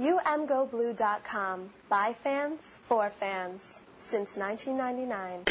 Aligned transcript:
UMGoBlue.com. 0.00 1.70
By 1.88 2.14
fans, 2.14 2.78
for 2.82 3.10
fans. 3.10 3.82
Since 4.00 4.36
1999. 4.36 5.44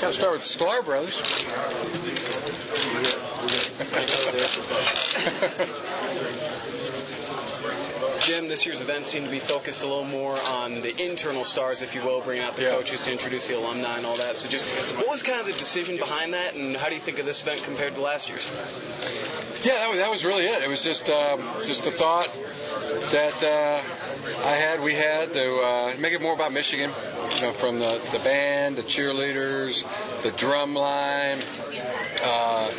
Got 0.00 0.06
to 0.06 0.12
start 0.12 0.32
with 0.32 0.42
Sklar 0.42 0.84
Brothers. 0.84 1.20
Jim, 8.20 8.48
this 8.48 8.66
year's 8.66 8.80
event 8.80 9.06
seemed 9.06 9.24
to 9.24 9.30
be 9.30 9.38
focused 9.38 9.82
a 9.82 9.86
little 9.86 10.04
more 10.04 10.36
on 10.48 10.82
the 10.82 11.02
internal 11.02 11.44
stars, 11.44 11.82
if 11.82 11.94
you 11.94 12.02
will, 12.02 12.20
bringing 12.20 12.44
out 12.44 12.56
the 12.56 12.62
yeah. 12.62 12.70
coaches 12.70 13.02
to 13.02 13.12
introduce 13.12 13.48
the 13.48 13.56
alumni 13.56 13.96
and 13.96 14.04
all 14.04 14.16
that. 14.16 14.36
So, 14.36 14.48
just 14.48 14.66
what 14.96 15.08
was 15.08 15.22
kind 15.22 15.40
of 15.40 15.46
the 15.46 15.52
decision 15.52 15.96
behind 15.96 16.34
that, 16.34 16.54
and 16.54 16.76
how 16.76 16.88
do 16.88 16.94
you 16.94 17.00
think 17.00 17.18
of 17.18 17.26
this 17.26 17.42
event 17.42 17.62
compared 17.62 17.94
to 17.94 18.00
last 18.00 18.28
year's? 18.28 18.50
Yeah, 19.62 19.74
that 19.74 19.88
was, 19.88 19.98
that 19.98 20.10
was 20.10 20.24
really 20.24 20.44
it. 20.44 20.62
It 20.62 20.68
was 20.68 20.84
just 20.84 21.08
um, 21.08 21.40
just 21.64 21.84
the 21.84 21.90
thought 21.90 22.28
that 23.12 23.42
uh, 23.42 24.46
I 24.46 24.52
had, 24.52 24.82
we 24.82 24.94
had 24.94 25.32
to 25.32 25.60
uh, 25.60 25.94
make 25.98 26.12
it 26.12 26.20
more 26.20 26.34
about 26.34 26.52
Michigan. 26.52 26.90
You 27.36 27.42
know, 27.42 27.52
from 27.52 27.78
the 27.78 28.00
the 28.12 28.18
band, 28.18 28.76
the 28.76 28.82
cheerleaders, 28.82 29.84
the 30.22 30.32
drum 30.32 30.74
line. 30.74 31.38
Uh, 32.22 32.70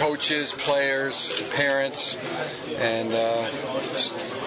coaches, 0.00 0.52
players, 0.52 1.42
parents, 1.50 2.16
and 2.78 3.12
uh, 3.12 3.50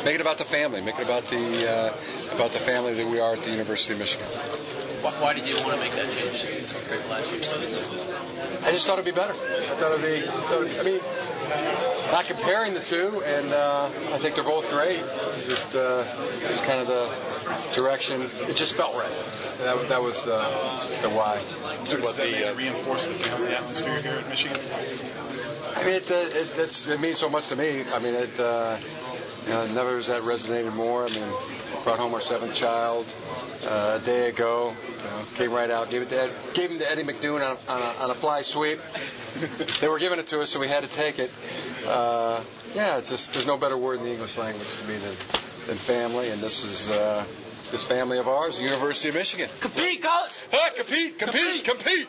make 0.03 0.15
it 0.15 0.21
about 0.21 0.39
the 0.39 0.45
family. 0.45 0.81
Make 0.81 0.97
it 0.97 1.03
about 1.03 1.27
the 1.27 1.69
uh, 1.69 1.93
about 2.33 2.53
the 2.53 2.59
family 2.59 2.95
that 2.95 3.05
we 3.07 3.19
are 3.19 3.33
at 3.33 3.43
the 3.43 3.51
University 3.51 3.93
of 3.93 3.99
Michigan. 3.99 4.25
Why 4.25 5.33
did 5.33 5.45
you 5.45 5.53
want 5.55 5.73
to 5.73 5.77
make 5.77 5.91
that 5.91 6.09
change 6.11 6.73
compared 6.73 7.03
to 7.03 7.09
last 7.09 7.29
year? 7.29 7.41
I 8.65 8.71
just 8.71 8.87
thought 8.87 8.93
it'd 8.97 9.05
be 9.05 9.11
better. 9.11 9.33
I 9.33 9.75
thought 9.75 9.99
it'd 9.99 10.01
be. 10.01 10.25
Thought 10.25 10.63
it'd, 10.63 10.79
I 10.79 10.83
mean, 10.83 11.01
not 12.11 12.25
comparing 12.25 12.73
the 12.73 12.79
two, 12.79 13.21
and 13.23 13.51
uh, 13.51 13.91
I 14.11 14.17
think 14.17 14.35
they're 14.35 14.43
both 14.43 14.69
great. 14.69 15.03
Just, 15.45 15.75
uh, 15.75 16.03
just 16.47 16.63
kind 16.63 16.79
of 16.79 16.87
the 16.87 17.05
direction. 17.75 18.21
It 18.47 18.55
just 18.55 18.75
felt 18.75 18.95
right. 18.95 19.11
That, 19.59 19.89
that 19.89 20.01
was 20.01 20.23
the, 20.23 20.39
the 21.01 21.09
why. 21.09 21.41
Was 22.01 22.15
the 22.17 22.51
uh, 22.51 22.55
reinforce 22.55 23.07
the 23.07 23.13
family 23.15 23.53
atmosphere 23.53 24.01
here 24.01 24.13
at 24.13 24.29
Michigan? 24.29 24.57
I 25.75 25.83
mean, 25.83 25.93
it, 25.95 26.11
it, 26.11 26.87
it 26.89 26.99
means 26.99 27.17
so 27.17 27.29
much 27.29 27.49
to 27.49 27.55
me. 27.55 27.83
I 27.93 27.99
mean, 27.99 28.13
it. 28.15 28.39
Uh, 28.39 28.79
you 29.45 29.49
know, 29.49 29.67
never 29.73 29.97
has 29.97 30.07
that 30.07 30.21
resonated 30.21 30.73
more. 30.73 31.05
I 31.05 31.09
mean, 31.09 31.27
brought 31.83 31.99
home 31.99 32.13
our 32.13 32.21
seventh 32.21 32.55
child 32.55 33.05
uh, 33.65 33.99
a 34.01 34.05
day 34.05 34.29
ago. 34.29 34.73
You 34.87 35.03
know, 35.03 35.25
came 35.35 35.51
right 35.51 35.69
out, 35.69 35.89
gave 35.89 36.03
it 36.03 36.09
to 36.09 36.23
Ed, 36.23 36.31
gave 36.53 36.71
him 36.71 36.79
to 36.79 36.89
Eddie 36.89 37.03
McDoom 37.03 37.35
on, 37.35 37.57
on, 37.67 37.81
a, 37.81 38.03
on 38.03 38.09
a 38.11 38.15
fly 38.15 38.41
sweep. 38.41 38.79
they 39.81 39.87
were 39.87 39.99
giving 39.99 40.19
it 40.19 40.27
to 40.27 40.39
us, 40.39 40.49
so 40.49 40.59
we 40.59 40.67
had 40.67 40.83
to 40.83 40.89
take 40.89 41.19
it. 41.19 41.31
Uh, 41.85 42.43
yeah, 42.75 42.97
it's 42.97 43.09
just 43.09 43.33
there's 43.33 43.47
no 43.47 43.57
better 43.57 43.77
word 43.77 43.99
in 43.99 44.05
the 44.05 44.11
English 44.11 44.37
language 44.37 44.67
to 44.81 44.87
me 44.87 44.97
than, 44.97 45.15
than 45.67 45.77
family, 45.77 46.29
and 46.29 46.41
this 46.41 46.63
is. 46.63 46.89
Uh, 46.89 47.25
this 47.71 47.87
family 47.87 48.19
of 48.19 48.27
ours, 48.27 48.61
University 48.61 49.09
of 49.09 49.15
Michigan. 49.15 49.49
Compete, 49.59 50.03
coach! 50.03 50.43
Ah, 50.53 50.69
compete, 50.75 51.17
compete, 51.17 51.63
compete! 51.63 52.07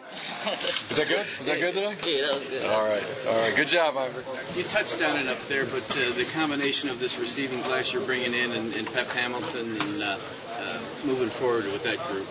Is 0.90 0.96
that 0.96 1.08
good? 1.08 1.26
Is 1.40 1.46
that 1.46 1.58
good 1.58 1.74
today? 1.74 1.96
Yeah, 2.04 2.26
that 2.26 2.34
was 2.34 2.44
good. 2.44 2.66
All 2.66 2.86
right, 2.86 3.02
all 3.26 3.38
right. 3.38 3.56
Good 3.56 3.68
job, 3.68 3.96
Ivor. 3.96 4.22
You 4.56 4.62
touched 4.64 5.02
on 5.02 5.16
it 5.16 5.26
up 5.26 5.40
there, 5.48 5.64
but 5.64 5.90
uh, 5.96 6.10
the 6.12 6.26
combination 6.34 6.90
of 6.90 6.98
this 6.98 7.18
receiving 7.18 7.62
class 7.62 7.94
you're 7.94 8.02
bringing 8.02 8.34
in 8.34 8.52
and, 8.52 8.74
and 8.74 8.86
Pep 8.92 9.06
Hamilton 9.08 9.80
and 9.80 10.02
uh, 10.02 10.18
uh, 10.58 10.80
moving 11.06 11.30
forward 11.30 11.64
with 11.66 11.82
that 11.84 11.98
group. 12.08 12.26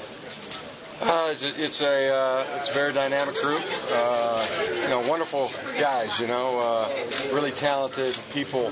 Uh, 1.02 1.30
it's 1.32 1.44
a 1.44 1.64
it's 1.64 1.82
a, 1.82 2.10
uh, 2.14 2.58
it's 2.60 2.70
a 2.70 2.74
very 2.74 2.94
dynamic 2.94 3.36
group. 3.42 3.62
Uh, 3.92 4.48
you 4.82 4.90
know, 4.90 5.00
wonderful 5.08 5.52
guys. 5.80 6.20
You 6.20 6.28
know, 6.28 6.60
uh, 6.60 6.90
really 7.34 7.52
talented 7.52 8.18
people, 8.32 8.72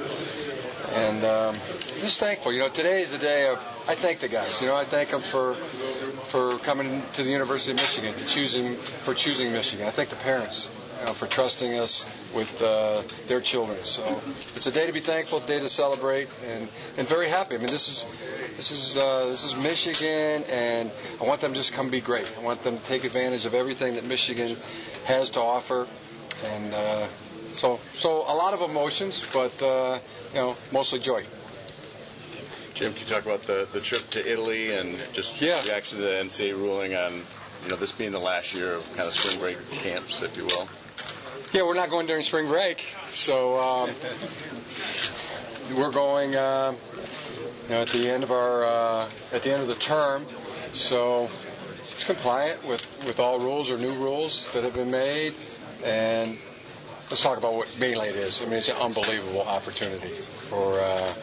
and 0.94 1.24
um, 1.26 1.56
just 2.00 2.20
thankful. 2.20 2.54
You 2.54 2.60
know, 2.60 2.70
today 2.70 3.02
is 3.02 3.14
a 3.14 3.18
day 3.18 3.48
of 3.48 3.58
I 3.88 3.96
thank 3.96 4.20
the 4.20 4.28
guys. 4.28 4.62
You 4.62 4.68
know, 4.68 4.76
I 4.76 4.86
thank 4.86 5.10
them 5.10 5.22
for 5.22 5.56
for 6.26 6.58
coming 6.60 7.02
to 7.14 7.24
the 7.24 7.32
University 7.32 7.72
of 7.72 7.78
Michigan, 7.78 8.14
to 8.14 8.26
choosing 8.28 8.76
for 8.76 9.14
choosing 9.14 9.52
Michigan. 9.52 9.88
I 9.88 9.92
thank 9.92 10.10
the 10.10 10.16
parents 10.18 10.70
know, 11.06 11.14
for 11.14 11.28
trusting 11.28 11.74
us 11.76 12.06
with 12.34 12.62
uh, 12.62 13.02
their 13.28 13.42
children. 13.42 13.78
So 13.84 14.22
it's 14.56 14.68
a 14.68 14.72
day 14.72 14.86
to 14.88 14.94
be 14.94 15.00
thankful, 15.00 15.40
a 15.40 15.46
day 15.48 15.60
to 15.60 15.70
celebrate, 15.70 16.30
and, 16.46 16.68
and 16.98 17.08
very 17.08 17.28
happy. 17.28 17.56
I 17.56 17.58
mean, 17.58 17.68
this 17.68 17.88
is 17.88 18.06
this 18.58 18.72
is 18.72 18.98
uh, 18.98 19.28
this 19.28 19.44
is 19.44 19.56
Michigan, 19.62 20.44
and 20.50 20.92
I 21.20 21.24
want 21.26 21.42
them 21.42 21.54
to 21.54 21.60
just 21.60 21.74
come 21.74 21.90
be 21.90 22.02
great. 22.02 22.32
I 22.38 22.42
want 22.44 22.64
them 22.64 22.78
to 22.78 22.84
take 22.86 23.04
advantage 23.04 23.46
of 23.46 23.54
everything 23.54 23.96
that 23.96 24.06
Michigan 24.06 24.56
has 25.06 25.32
to 25.32 25.42
offer, 25.42 25.88
and 26.44 26.74
uh, 26.74 27.08
so 27.54 27.80
so 27.94 28.22
a 28.22 28.36
lot 28.36 28.54
of 28.54 28.62
emotions, 28.62 29.28
but 29.34 29.62
uh, 29.62 30.00
you 30.34 30.40
know, 30.40 30.56
mostly 30.72 31.00
joy. 31.00 31.24
Jim, 32.74 32.94
can 32.94 33.04
you 33.06 33.14
talk 33.14 33.26
about 33.26 33.44
the, 33.44 33.68
the 33.74 33.82
trip 33.82 34.10
to 34.12 34.32
Italy 34.32 34.74
and 34.74 34.98
just 35.14 35.40
yeah. 35.42 35.62
reaction 35.66 35.98
to 35.98 36.04
the 36.04 36.10
NCAA 36.12 36.54
ruling 36.54 36.96
on 36.96 37.22
you 37.64 37.70
know 37.70 37.76
this 37.76 37.92
being 37.92 38.12
the 38.12 38.20
last 38.20 38.54
year 38.54 38.74
of 38.74 38.88
kind 38.96 39.08
of 39.08 39.14
spring 39.14 39.40
break 39.40 39.58
camps, 39.72 40.22
if 40.22 40.36
you 40.36 40.46
will? 40.46 40.68
Yeah, 41.54 41.64
we're 41.64 41.76
not 41.76 41.90
going 41.90 42.08
during 42.08 42.24
spring 42.24 42.48
break, 42.48 42.84
so 43.10 43.60
um, 43.60 43.90
we're 45.76 45.92
going 45.92 46.36
uh, 46.36 46.76
you 47.64 47.70
know, 47.70 47.82
at 47.82 47.90
the 47.90 48.10
end 48.10 48.24
of 48.24 48.32
our 48.32 48.64
uh, 48.64 49.10
at 49.32 49.44
the 49.44 49.52
end 49.52 49.62
of 49.62 49.68
the 49.68 49.76
term. 49.76 50.26
So 50.74 51.30
it's 51.80 52.06
compliant 52.06 52.66
with 52.66 52.84
with 53.06 53.20
all 53.20 53.40
rules 53.40 53.70
or 53.70 53.78
new 53.78 53.94
rules 53.94 54.52
that 54.54 54.64
have 54.64 54.74
been 54.74 54.92
made, 54.92 55.34
and 55.84 56.38
let's 57.10 57.22
talk 57.22 57.38
about 57.38 57.54
what 57.54 57.76
mainly 57.80 58.08
it 58.08 58.16
is. 58.16 58.42
I 58.42 58.46
mean, 58.46 58.56
it's 58.56 58.70
an 58.70 58.78
unbelievable 58.78 59.42
opportunity 59.42 60.10
for. 60.10 60.80
Uh, 60.80 61.14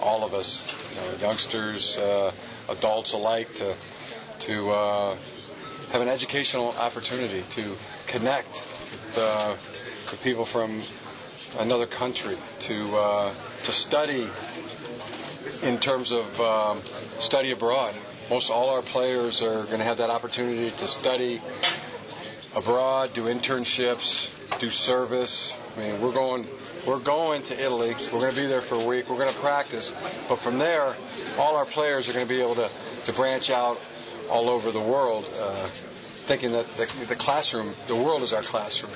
all 0.00 0.24
of 0.24 0.34
us, 0.34 0.62
you 0.90 1.00
know, 1.00 1.16
youngsters, 1.16 1.96
uh, 1.96 2.32
adults 2.68 3.12
alike, 3.14 3.52
to 3.54 3.74
to 4.40 4.70
uh, 4.70 5.16
have 5.94 6.02
an 6.02 6.08
educational 6.08 6.70
opportunity 6.70 7.44
to 7.50 7.72
connect 8.08 8.60
the, 9.14 9.56
people 10.24 10.44
from 10.44 10.82
another 11.60 11.86
country, 11.86 12.36
to 12.58 12.96
uh, 12.96 13.32
to 13.62 13.72
study 13.72 14.26
in 15.62 15.78
terms 15.78 16.10
of 16.10 16.40
um, 16.40 16.80
study 17.20 17.52
abroad. 17.52 17.94
Most 18.28 18.50
all 18.50 18.70
our 18.70 18.82
players 18.82 19.40
are 19.40 19.62
going 19.66 19.78
to 19.78 19.84
have 19.84 19.98
that 19.98 20.10
opportunity 20.10 20.70
to 20.70 20.84
study 20.86 21.40
abroad, 22.56 23.14
do 23.14 23.24
internships, 23.24 24.40
do 24.58 24.70
service. 24.70 25.56
I 25.76 25.80
mean, 25.80 26.00
we're 26.00 26.12
going 26.12 26.44
we're 26.88 26.98
going 26.98 27.44
to 27.44 27.54
Italy. 27.64 27.94
We're 28.12 28.18
going 28.18 28.34
to 28.34 28.40
be 28.40 28.46
there 28.48 28.62
for 28.62 28.74
a 28.74 28.84
week. 28.84 29.08
We're 29.08 29.18
going 29.18 29.32
to 29.32 29.40
practice. 29.40 29.94
But 30.28 30.40
from 30.40 30.58
there, 30.58 30.96
all 31.38 31.54
our 31.54 31.66
players 31.66 32.08
are 32.08 32.12
going 32.12 32.26
to 32.26 32.34
be 32.34 32.40
able 32.40 32.56
to, 32.56 32.68
to 33.04 33.12
branch 33.12 33.50
out 33.50 33.78
all 34.34 34.50
over 34.50 34.72
the 34.72 34.80
world, 34.80 35.24
uh, 35.40 35.68
thinking 36.26 36.50
that 36.52 36.66
the, 36.66 37.06
the, 37.06 37.14
classroom, 37.14 37.72
the 37.86 37.94
world 37.94 38.20
is 38.22 38.32
our 38.32 38.42
classroom. 38.42 38.92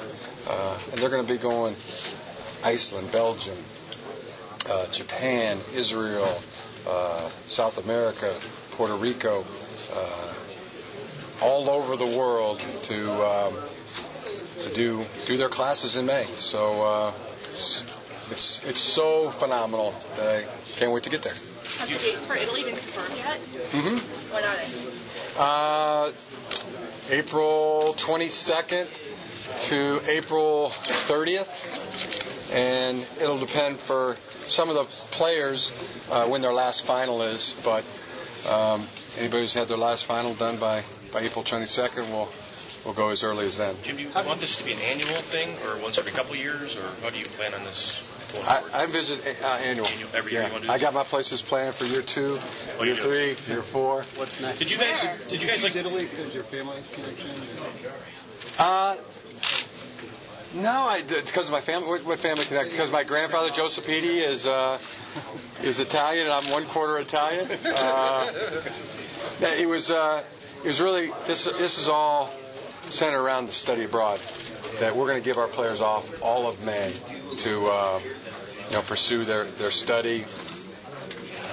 Uh, 0.48 0.78
and 0.90 1.00
they're 1.00 1.10
going 1.10 1.24
to 1.24 1.32
be 1.32 1.38
going 1.38 1.76
Iceland, 2.64 3.12
Belgium, 3.12 3.56
uh, 4.68 4.86
Japan, 4.88 5.60
Israel, 5.76 6.42
uh, 6.88 7.30
South 7.46 7.78
America, 7.78 8.34
Puerto 8.72 8.94
Rico, 8.94 9.44
uh, 9.92 10.34
all 11.40 11.70
over 11.70 11.96
the 11.96 12.18
world 12.18 12.58
to 12.84 13.12
um, 13.24 13.54
to 14.64 14.74
do 14.74 15.06
do 15.26 15.36
their 15.36 15.48
classes 15.48 15.94
in 15.94 16.06
May. 16.06 16.24
So 16.38 16.82
uh, 16.82 17.12
it's, 17.52 17.82
it's 18.32 18.64
it's 18.64 18.80
so 18.80 19.30
phenomenal 19.30 19.94
that 20.16 20.26
I 20.26 20.46
can't 20.78 20.90
wait 20.90 21.04
to 21.04 21.10
get 21.10 21.22
there. 21.22 21.34
Have 21.78 21.88
the 21.88 21.94
dates 21.94 22.26
for 22.26 22.34
Italy 22.34 22.64
been 22.64 22.74
confirmed 22.74 23.16
yet? 23.18 23.40
Mm-hmm. 23.70 24.34
When 24.34 24.42
are 24.42 24.56
they? 24.56 25.07
Uh, 25.38 26.10
April 27.10 27.94
22nd 27.96 28.88
to 29.68 30.00
April 30.10 30.70
30th, 31.06 32.52
and 32.52 33.06
it'll 33.20 33.38
depend 33.38 33.78
for 33.78 34.16
some 34.48 34.68
of 34.68 34.74
the 34.74 34.82
players 35.12 35.70
uh, 36.10 36.26
when 36.26 36.42
their 36.42 36.52
last 36.52 36.84
final 36.84 37.22
is. 37.22 37.54
But 37.62 37.84
um, 38.50 38.84
anybody 39.16 39.42
who's 39.44 39.54
had 39.54 39.68
their 39.68 39.76
last 39.76 40.06
final 40.06 40.34
done 40.34 40.58
by 40.58 40.82
by 41.12 41.20
April 41.20 41.44
22nd 41.44 42.10
will 42.10 42.28
will 42.84 42.92
go 42.92 43.10
as 43.10 43.22
early 43.22 43.46
as 43.46 43.58
then. 43.58 43.74
Jim, 43.82 43.96
do 43.96 44.02
you 44.02 44.10
want 44.14 44.40
this 44.40 44.56
to 44.56 44.64
be 44.64 44.72
an 44.72 44.80
annual 44.80 45.20
thing, 45.22 45.48
or 45.66 45.82
once 45.82 45.98
every 45.98 46.12
couple 46.12 46.32
of 46.32 46.38
years, 46.38 46.76
or 46.76 46.82
how 47.02 47.10
do 47.10 47.18
you 47.18 47.26
plan 47.26 47.54
on 47.54 47.64
this? 47.64 48.10
I, 48.46 48.62
I 48.72 48.86
visit 48.86 49.20
uh, 49.42 49.46
annual. 49.64 49.86
annual. 49.86 50.10
Every 50.14 50.34
yeah. 50.34 50.50
year 50.50 50.70
I 50.70 50.78
got 50.78 50.92
my 50.92 51.04
places 51.04 51.40
planned 51.40 51.74
for 51.74 51.84
year 51.84 52.02
two, 52.02 52.38
oh, 52.78 52.84
year 52.84 52.94
three, 52.94 53.36
year 53.48 53.62
four. 53.62 54.02
What's 54.16 54.40
next? 54.40 54.58
Did 54.58 54.70
you 54.70 54.78
guys? 54.78 55.06
Did 55.28 55.42
you 55.42 55.48
guys 55.48 55.62
like 55.62 55.76
Italy 55.76 56.06
because 56.06 56.34
your 56.34 56.44
family 56.44 56.76
connection? 56.92 57.30
Uh, 58.58 58.96
no, 60.54 60.70
I 60.70 61.02
it's 61.06 61.30
because 61.30 61.46
of 61.46 61.52
my 61.52 61.60
family. 61.60 61.88
What, 61.88 62.04
what 62.04 62.18
family 62.18 62.44
connection? 62.44 62.72
Because 62.72 62.90
my 62.90 63.04
grandfather 63.04 63.50
Joseph 63.50 63.86
Petey 63.86 64.18
is 64.18 64.46
uh, 64.46 64.78
is 65.62 65.78
Italian, 65.78 66.24
and 66.24 66.32
I'm 66.32 66.50
one 66.50 66.66
quarter 66.66 66.98
Italian. 66.98 67.48
Uh, 67.64 68.32
it 69.40 69.68
was. 69.68 69.90
Uh, 69.90 70.22
it 70.64 70.66
was 70.66 70.80
really 70.80 71.10
this. 71.26 71.44
This 71.44 71.78
is 71.78 71.88
all 71.88 72.32
centered 72.90 73.20
around 73.20 73.46
the 73.46 73.52
study 73.52 73.84
abroad. 73.84 74.20
That 74.80 74.96
we're 74.96 75.06
going 75.06 75.20
to 75.20 75.24
give 75.24 75.38
our 75.38 75.48
players 75.48 75.80
off 75.80 76.22
all 76.22 76.48
of 76.48 76.62
May 76.64 76.92
to 77.38 77.66
uh, 77.66 78.00
you 78.66 78.72
know 78.72 78.82
pursue 78.82 79.24
their 79.24 79.44
their 79.44 79.70
study 79.70 80.24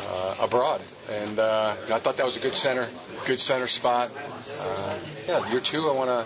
uh, 0.10 0.36
abroad, 0.40 0.82
and 1.10 1.40
uh, 1.40 1.76
I 1.92 2.00
thought 2.00 2.18
that 2.18 2.26
was 2.26 2.38
a 2.38 2.40
good 2.40 2.54
center, 2.54 2.88
good 3.26 3.40
center 3.40 3.68
spot. 3.68 4.12
Uh, 4.60 4.98
yeah, 5.28 5.52
year 5.52 5.60
two, 5.60 5.90
I 5.90 5.94
want 5.94 6.10
to. 6.10 6.26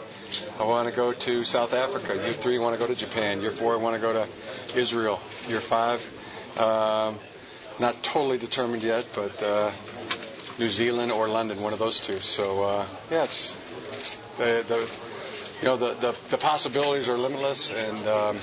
I 0.60 0.64
want 0.64 0.88
to 0.88 0.96
go 0.96 1.12
to 1.12 1.44
South 1.44 1.74
Africa. 1.74 2.16
Year 2.16 2.34
three, 2.34 2.58
I 2.58 2.62
want 2.62 2.76
to 2.76 2.80
go 2.80 2.86
to 2.86 2.96
Japan. 2.96 3.42
Year 3.42 3.50
four, 3.50 3.74
I 3.74 3.78
want 3.78 3.96
to 3.96 4.02
go 4.02 4.14
to 4.14 4.28
Israel. 4.78 5.20
Year 5.48 5.60
five, 5.60 6.00
um, 6.60 7.18
not 7.80 8.04
totally 8.04 8.38
determined 8.38 8.84
yet, 8.84 9.06
but 9.16 9.42
uh, 9.42 9.72
New 10.60 10.70
Zealand 10.70 11.12
or 11.12 11.28
London, 11.28 11.62
one 11.62 11.74
of 11.74 11.80
those 11.80 12.00
two. 12.00 12.20
So 12.20 12.64
uh, 12.64 12.86
yeah, 13.10 13.24
it's 13.24 13.56
the, 14.38 14.64
the 14.68 14.92
you 15.62 15.68
know 15.68 15.78
the, 15.78 15.94
the, 15.96 16.16
the 16.30 16.38
possibilities 16.38 17.08
are 17.10 17.18
limitless, 17.18 17.72
and 17.72 18.08
um, 18.08 18.38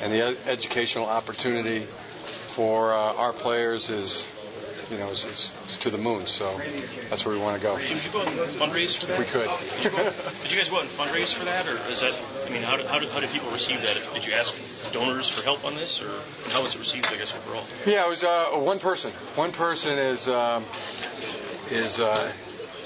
and 0.00 0.12
the 0.12 0.22
ed- 0.22 0.38
educational 0.46 1.06
opportunity 1.06 1.80
for 1.80 2.92
uh, 2.92 3.14
our 3.14 3.32
players 3.32 3.90
is 3.90 4.26
you 4.90 4.98
know 4.98 5.08
is, 5.10 5.24
is, 5.24 5.54
is 5.68 5.76
to 5.78 5.90
the 5.90 5.98
moon. 5.98 6.26
So 6.26 6.60
that's 7.10 7.24
where 7.24 7.34
we 7.34 7.40
want 7.40 7.56
to 7.56 7.62
go. 7.62 7.78
Did 7.78 7.90
you 7.90 8.10
go 8.12 8.22
and 8.22 8.30
fundraise 8.30 8.96
for 8.96 9.06
that? 9.06 9.18
We 9.18 9.24
could. 9.24 9.48
Did 9.82 9.84
you, 9.84 9.90
go, 9.90 10.10
did 10.42 10.52
you 10.52 10.58
guys 10.58 10.68
go 10.68 10.76
out 10.76 10.82
and 10.82 10.90
fundraise 10.92 11.32
for 11.32 11.44
that, 11.44 11.68
or 11.68 11.74
is 11.90 12.00
that? 12.00 12.20
I 12.46 12.50
mean, 12.50 12.62
how 12.62 12.76
did, 12.76 12.86
how 12.86 12.98
did, 12.98 13.08
how 13.10 13.20
did 13.20 13.30
people 13.30 13.50
receive 13.50 13.82
that? 13.82 14.14
Did 14.14 14.26
you 14.26 14.32
ask 14.34 14.54
donors 14.92 15.28
for 15.28 15.42
help 15.44 15.64
on 15.64 15.74
this, 15.74 16.02
or 16.02 16.10
how 16.50 16.62
was 16.62 16.74
it 16.74 16.78
received? 16.78 17.06
I 17.06 17.16
guess 17.16 17.34
overall. 17.34 17.64
Yeah, 17.86 18.06
it 18.06 18.08
was 18.08 18.24
uh, 18.24 18.46
one 18.52 18.78
person. 18.78 19.10
One 19.34 19.52
person 19.52 19.98
is 19.98 20.28
um, 20.28 20.64
is 21.70 22.00
uh, 22.00 22.32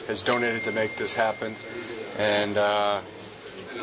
has 0.07 0.23
donated 0.23 0.65
to 0.65 0.73
make 0.73 0.97
this 0.97 1.15
happen, 1.15 1.55
and 2.19 2.57
uh, 2.57 3.01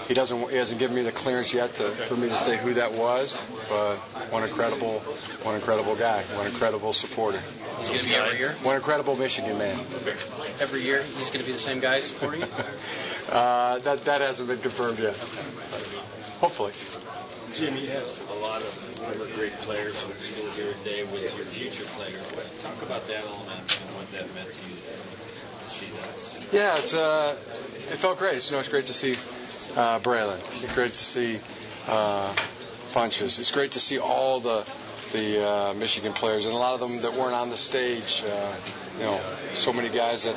he 0.08 0.14
doesn't 0.14 0.50
he 0.50 0.58
hasn't 0.58 0.80
given 0.80 0.96
me 0.96 1.04
the 1.04 1.12
clearance 1.12 1.54
yet 1.54 1.74
to, 1.76 1.90
for 1.92 2.16
me 2.16 2.30
to 2.30 2.38
say 2.40 2.58
who 2.58 2.74
that 2.76 2.94
was. 2.94 3.40
But 3.70 3.98
one 4.32 4.44
incredible 4.44 5.00
one 5.44 5.56
incredible 5.56 5.96
guy, 5.96 6.24
one 6.36 6.48
incredible 6.48 6.94
supporter, 6.94 7.40
He's 7.80 7.90
going 7.90 8.00
to 8.02 8.06
be 8.08 8.16
every 8.16 8.38
year. 8.40 8.52
one 8.64 8.76
incredible 8.76 9.16
Michigan 9.16 9.58
man. 9.58 9.78
Every 10.60 10.84
year, 10.84 11.02
he's 11.04 11.30
going 11.30 11.42
to 11.42 11.46
be 11.46 11.52
the 11.54 11.60
same 11.60 11.80
guy 11.80 12.00
supporting 12.00 12.42
you. 12.42 12.48
uh, 13.32 13.80
that 13.80 14.06
that 14.06 14.22
hasn't 14.22 14.48
been 14.50 14.60
confirmed 14.60 15.00
yet. 15.00 15.16
Hopefully. 16.40 16.72
Jim, 17.58 17.76
you 17.76 17.90
a 17.90 18.34
lot 18.40 18.62
of 18.62 18.68
former 18.68 19.26
great 19.34 19.52
players 19.62 20.04
in 20.04 20.10
the 20.10 20.16
school 20.20 20.52
here 20.52 20.74
today 20.84 21.04
with 21.06 21.24
your 21.24 21.32
future 21.32 21.86
players. 21.96 22.62
Talk 22.62 22.80
about 22.84 23.08
that 23.08 23.26
element 23.26 23.82
and 23.82 23.96
what 23.96 24.12
that 24.12 24.32
meant 24.36 24.48
to 24.48 24.70
you. 24.70 24.78
Yeah, 26.52 26.78
it's 26.78 26.94
uh, 26.94 27.36
it 27.92 27.98
felt 27.98 28.20
great. 28.20 28.46
You 28.46 28.52
know, 28.52 28.60
it's 28.60 28.70
great 28.70 28.86
to 28.86 28.94
see 28.94 29.14
uh, 29.76 30.00
Braylon. 30.02 30.38
It's 30.64 30.76
great 30.76 30.92
to 30.92 30.98
see 30.98 31.40
uh, 31.88 32.32
Funches. 32.90 33.40
It's 33.40 33.52
great 33.52 33.72
to 33.72 33.80
see 33.80 33.98
all 33.98 34.40
the 34.40 34.64
the 35.14 35.44
uh, 35.44 35.74
Michigan 35.74 36.14
players 36.14 36.46
and 36.46 36.54
a 36.54 36.58
lot 36.58 36.76
of 36.76 36.80
them 36.80 37.02
that 37.02 37.14
weren't 37.20 37.34
on 37.34 37.50
the 37.50 37.58
stage. 37.58 38.24
Uh, 38.24 38.56
you 39.00 39.04
know, 39.06 39.20
so 39.56 39.74
many 39.74 39.90
guys 39.90 40.26
that 40.26 40.36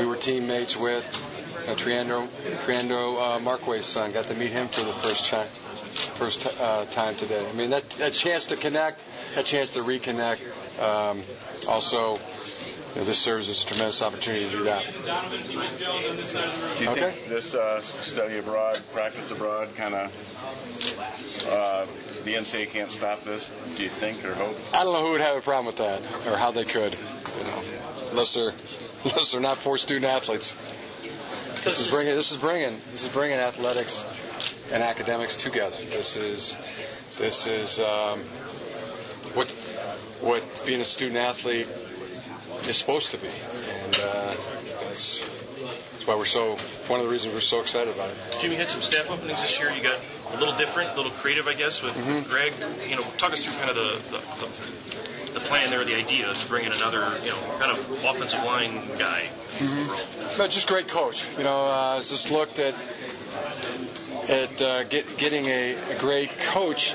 we 0.00 0.04
were 0.04 0.16
teammates 0.16 0.76
with. 0.76 1.04
Uh, 1.66 1.74
Triandro, 1.74 2.26
Triandro 2.66 3.36
uh, 3.36 3.38
Marquay's 3.40 3.86
son 3.86 4.12
got 4.12 4.26
to 4.26 4.34
meet 4.34 4.50
him 4.50 4.68
for 4.68 4.82
the 4.82 4.92
first 4.92 5.28
time. 5.28 5.48
First 6.18 6.46
uh, 6.60 6.84
time 6.86 7.14
today. 7.16 7.46
I 7.48 7.52
mean, 7.52 7.70
that, 7.70 7.88
that 7.90 8.12
chance 8.12 8.46
to 8.48 8.56
connect, 8.56 9.00
that 9.34 9.46
chance 9.46 9.70
to 9.70 9.80
reconnect. 9.80 10.40
Um, 10.80 11.22
also, 11.68 12.16
you 12.16 13.00
know, 13.00 13.04
this 13.04 13.18
serves 13.18 13.48
as 13.48 13.62
a 13.62 13.66
tremendous 13.66 14.02
opportunity 14.02 14.44
to 14.46 14.50
do 14.50 14.64
that. 14.64 14.84
Do 15.46 15.52
you 16.84 16.90
Okay. 16.90 17.10
think 17.12 17.28
this 17.28 17.54
uh, 17.54 17.80
study 17.80 18.38
abroad, 18.38 18.82
practice 18.92 19.30
abroad, 19.30 19.74
kind 19.76 19.94
of 19.94 21.48
uh, 21.48 21.86
the 22.24 22.34
NCAA 22.34 22.68
can't 22.68 22.90
stop 22.90 23.22
this? 23.24 23.48
Do 23.76 23.82
you 23.84 23.88
think 23.88 24.24
or 24.24 24.34
hope? 24.34 24.56
I 24.74 24.84
don't 24.84 24.92
know 24.92 25.02
who 25.04 25.12
would 25.12 25.20
have 25.20 25.36
a 25.36 25.40
problem 25.42 25.66
with 25.66 25.76
that, 25.76 26.02
or 26.26 26.36
how 26.36 26.50
they 26.50 26.64
could, 26.64 26.94
you 27.38 27.44
know, 27.44 27.62
unless 28.10 28.34
they're 28.34 28.52
unless 29.04 29.32
they're 29.32 29.40
not 29.40 29.58
for 29.58 29.78
student 29.78 30.06
athletes. 30.06 30.54
This 31.64 31.78
is 31.78 31.90
bringing 31.90 32.14
this 32.14 32.32
is 32.32 32.38
bringing 32.38 32.78
this 32.92 33.04
is 33.04 33.08
bringing 33.08 33.38
athletics 33.38 34.04
and 34.72 34.82
academics 34.82 35.36
together. 35.36 35.76
This 35.90 36.16
is 36.16 36.56
this 37.18 37.46
is 37.46 37.80
um, 37.80 38.20
what 39.34 39.50
what 40.20 40.62
being 40.66 40.80
a 40.80 40.84
student 40.84 41.18
athlete 41.18 41.68
is 42.68 42.76
supposed 42.76 43.10
to 43.10 43.18
be, 43.18 43.28
and 43.28 43.96
uh, 43.96 44.34
that's 44.82 45.24
that's 45.92 46.06
why 46.06 46.16
we're 46.16 46.24
so 46.24 46.56
one 46.86 47.00
of 47.00 47.06
the 47.06 47.12
reasons 47.12 47.34
we're 47.34 47.40
so 47.40 47.60
excited 47.60 47.94
about 47.94 48.10
it. 48.10 48.16
Jim, 48.40 48.50
you 48.50 48.56
had 48.56 48.68
some 48.68 48.82
staff 48.82 49.10
openings 49.10 49.40
this 49.42 49.58
year. 49.58 49.70
You 49.70 49.82
got 49.82 50.00
a 50.32 50.36
little 50.38 50.56
different, 50.56 50.90
a 50.92 50.96
little 50.96 51.12
creative, 51.12 51.46
I 51.46 51.54
guess, 51.54 51.82
with 51.82 51.94
Mhm. 51.96 52.28
Greg. 52.28 52.52
You 52.88 52.96
know, 52.96 53.04
talk 53.18 53.32
us 53.32 53.42
through 53.44 53.54
kind 53.58 53.70
of 53.70 53.76
the, 53.76 54.16
the, 54.16 54.46
the, 54.46 55.32
the 55.34 55.40
plan 55.40 55.70
there, 55.70 55.84
the 55.84 55.94
idea 55.96 56.32
to 56.32 56.48
bring 56.48 56.64
in 56.64 56.72
another, 56.72 57.06
you 57.24 57.30
know, 57.30 57.38
kind 57.58 57.76
of 57.76 57.90
offensive 58.04 58.42
line 58.44 58.88
guy. 58.98 59.28
Mm-hmm. 59.58 60.36
But 60.38 60.50
just 60.50 60.66
great 60.68 60.88
coach. 60.88 61.24
You 61.38 61.44
know, 61.44 61.66
uh, 61.66 61.98
just 61.98 62.30
looked 62.30 62.58
at 62.58 62.74
at 64.28 64.62
uh, 64.62 64.84
get, 64.84 65.16
getting 65.18 65.46
a, 65.46 65.74
a 65.74 65.98
great 65.98 66.30
coach, 66.38 66.94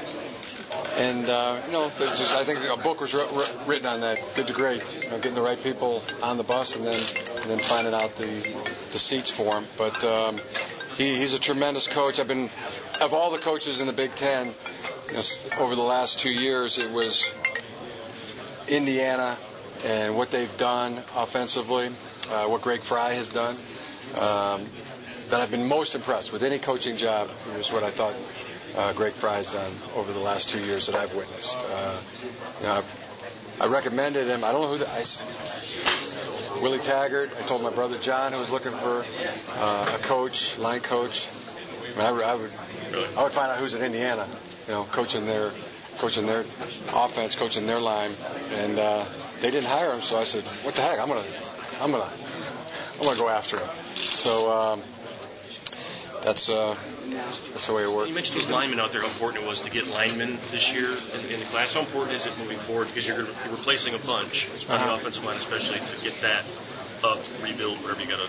and 0.98 1.30
uh, 1.30 1.62
you 1.68 1.72
know, 1.74 1.90
there's 1.98 2.18
just, 2.18 2.34
I 2.34 2.44
think 2.44 2.60
a 2.64 2.78
book 2.78 3.02
was 3.02 3.14
wr- 3.14 3.20
wr- 3.34 3.68
written 3.70 3.88
on 3.88 4.02
that. 4.02 4.18
Good 4.36 4.48
to 4.48 4.54
great. 4.54 4.82
You 5.04 5.10
know, 5.10 5.18
getting 5.18 5.36
the 5.36 5.42
right 5.42 5.62
people 5.62 6.02
on 6.24 6.38
the 6.38 6.44
bus, 6.44 6.75
and 6.75 6.86
then 6.86 7.00
and 7.42 7.50
then 7.52 7.60
finding 7.60 7.94
out 7.94 8.16
the 8.16 8.54
the 8.92 9.00
seats 9.00 9.30
for 9.30 9.56
him. 9.56 9.66
But 9.78 10.04
um, 10.04 10.40
he, 11.00 11.16
he's 11.16 11.34
a 11.34 11.40
tremendous 11.40 11.88
coach. 11.88 12.19
I've 12.19 12.28
been 12.28 12.50
of 13.01 13.13
all 13.13 13.31
the 13.31 13.40
coaches 13.40 13.80
in 13.80 13.88
the 13.88 13.94
Big 13.94 14.13
Ten 14.16 14.54
you 15.07 15.13
know, 15.13 15.22
over 15.57 15.75
the 15.75 15.81
last 15.81 16.19
two 16.19 16.30
years. 16.30 16.78
It 16.78 16.92
was 16.92 17.31
Indiana 18.68 19.38
and 19.84 20.18
what 20.18 20.30
they've 20.30 20.56
done 20.57 21.01
offensively, 21.16 21.88
uh, 22.30 22.48
what 22.48 22.62
Greg 22.62 22.81
Frey 22.81 23.16
has 23.16 23.30
done. 23.30 23.56
Um, 24.16 24.66
that 25.30 25.40
I've 25.40 25.51
been 25.51 25.68
most 25.68 25.96
impressed 25.96 26.34
with 26.34 26.44
any 26.44 26.60
coaching 26.60 26.98
job 26.98 27.30
is 27.57 27.72
what 27.72 27.84
I 27.84 27.92
thought 27.92 28.16
uh, 28.75 28.94
Greg 28.94 29.13
Frey 29.13 29.36
has 29.36 29.54
done 29.54 29.72
over 29.96 30.12
the 30.12 30.19
last 30.19 30.50
two 30.50 30.62
years 30.66 30.88
that 30.88 30.96
I've 30.96 31.13
witnessed. 31.16 31.57
Uh, 31.57 32.01
you 32.60 32.66
know, 32.66 32.74
I've, 32.74 33.09
I 33.62 33.68
recommended 33.68 34.28
him. 34.28 34.44
I 34.44 34.52
don't 34.52 34.62
know 34.62 34.70
who 34.72 34.78
the 34.78 34.90
I, 34.90 35.04
Willie 36.62 36.80
Taggart. 36.80 37.32
I 37.38 37.42
told 37.44 37.62
my 37.62 37.70
brother 37.72 37.98
John, 37.98 38.32
who 38.34 38.40
was 38.40 38.50
looking 38.50 38.72
for 38.72 39.06
uh, 39.58 39.96
a 39.96 40.00
coach, 40.04 40.58
line 40.58 40.82
coach. 40.82 41.28
I, 41.96 41.98
mean, 41.98 42.01
I, 42.06 42.12
would- 42.12 42.24
I 42.24 42.36
would, 42.36 42.51
I 43.18 43.24
would 43.24 43.32
find 43.34 43.51
out 43.51 43.58
who's 43.58 43.74
in 43.74 43.84
Indiana, 43.84 44.28
you 44.68 44.74
know, 44.74 44.84
coaching 44.86 45.25
their, 45.25 45.51
coaching 45.98 46.25
their 46.25 46.46
offense, 46.94 47.36
coaching 47.36 47.66
their 47.68 47.80
line, 47.80 48.12
and 48.54 48.80
uh, 48.80 49.06
they 49.42 49.51
didn't 49.51 49.68
hire 49.70 49.94
him. 49.94 50.01
So 50.01 50.18
I 50.18 50.24
said, 50.24 50.44
"What 50.63 50.75
the 50.75 50.82
heck? 50.82 51.00
I'm 51.00 51.08
gonna, 51.08 51.25
I'm 51.82 51.92
gonna, 51.92 52.10
I'm 53.00 53.06
gonna 53.06 53.20
go 53.20 53.30
after 53.30 53.58
him." 53.60 53.70
So 53.96 54.51
um, 54.51 54.84
that's 56.24 56.50
uh, 56.50 56.76
that's 57.54 57.68
the 57.68 57.74
way 57.74 57.84
it 57.84 57.92
works. 57.92 58.10
You 58.10 58.16
mentioned 58.16 58.40
those 58.42 58.50
linemen 58.50 58.80
out 58.80 58.92
there, 58.92 59.02
how 59.02 59.08
important 59.08 59.44
it 59.44 59.48
was 59.48 59.62
to 59.62 59.70
get 59.72 59.88
linemen 59.88 60.38
this 60.52 60.72
year 60.74 60.86
in, 60.90 61.34
in 61.34 61.40
the 61.40 61.46
class. 61.46 61.74
How 61.74 61.82
important 61.82 62.16
is 62.16 62.26
it 62.28 62.38
moving 62.38 62.58
forward? 62.58 62.88
Because 62.88 63.08
you're, 63.08 63.18
gonna, 63.18 63.30
you're 63.46 63.56
replacing 63.56 63.94
a 63.96 64.00
bunch 64.00 64.48
on 64.70 64.80
the 64.80 64.86
Uh-huh. 64.86 64.96
offensive 64.96 65.24
line, 65.24 65.38
especially 65.38 65.80
to 65.80 66.04
get 66.04 66.20
that 66.22 66.44
up, 67.04 67.20
rebuild, 67.42 67.78
whatever 67.82 68.02
you 68.02 68.08
gotta, 68.08 68.28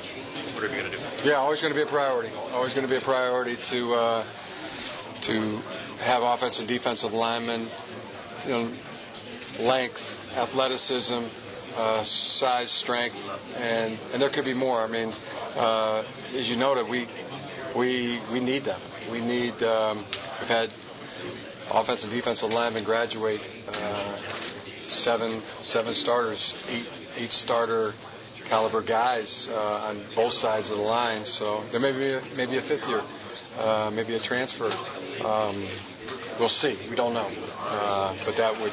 whatever 0.55 0.75
you 0.77 0.83
gotta 0.83 0.97
do. 0.97 1.29
Yeah, 1.29 1.35
always 1.37 1.61
going 1.61 1.73
to 1.73 1.77
be 1.79 1.83
a 1.83 1.87
priority. 1.87 2.31
Always 2.53 2.73
going 2.75 2.87
to 2.87 2.91
be 2.93 2.97
a 2.99 3.01
priority 3.01 3.57
to 3.57 3.95
uh, 3.95 4.25
to 5.23 5.57
have 6.03 6.23
offensive 6.23 6.61
and 6.63 6.69
defensive 6.69 7.13
linemen, 7.13 7.69
you 8.47 8.51
know, 8.53 8.71
length, 9.61 10.33
athleticism, 10.39 11.25
uh, 11.77 12.03
size, 12.05 12.71
strength, 12.71 13.19
and 13.61 13.99
and 14.13 14.23
there 14.23 14.31
could 14.31 14.45
be 14.45 14.55
more. 14.55 14.81
I 14.81 14.87
mean, 14.87 15.13
uh, 15.57 16.05
as 16.37 16.49
you 16.49 16.57
noted, 16.57 16.89
we 16.89 17.07
we 17.75 18.19
we 18.33 18.41
need 18.41 18.65
them. 18.65 18.81
We 19.11 19.21
need. 19.21 19.63
Um, 19.63 19.99
we've 20.41 20.49
had 20.49 20.73
offensive 21.71 22.11
defensive 22.11 22.53
linemen 22.53 22.85
graduate. 22.85 23.41
Uh, 23.69 24.17
seven 24.83 25.31
seven 25.63 25.95
starters, 25.95 26.55
eight 26.71 26.89
eight 27.19 27.31
starter 27.31 27.95
caliber 28.47 28.83
guys 28.83 29.49
uh, 29.53 29.89
on 29.89 30.01
both 30.17 30.33
sides 30.33 30.71
of 30.71 30.79
the 30.79 30.83
line. 30.83 31.25
So 31.25 31.63
there 31.71 31.81
may 31.81 31.93
be 31.93 32.13
a, 32.13 32.23
maybe 32.37 32.57
a 32.57 32.61
fifth 32.61 32.89
year, 32.89 33.03
uh, 33.61 33.91
maybe 33.95 34.15
a 34.15 34.19
transfer. 34.19 34.73
Um, 35.25 35.55
we'll 36.39 36.49
see. 36.49 36.77
We 36.89 36.97
don't 36.97 37.15
know, 37.15 37.29
uh, 37.61 38.15
but 38.27 38.37
that 38.37 38.61
would 38.61 38.73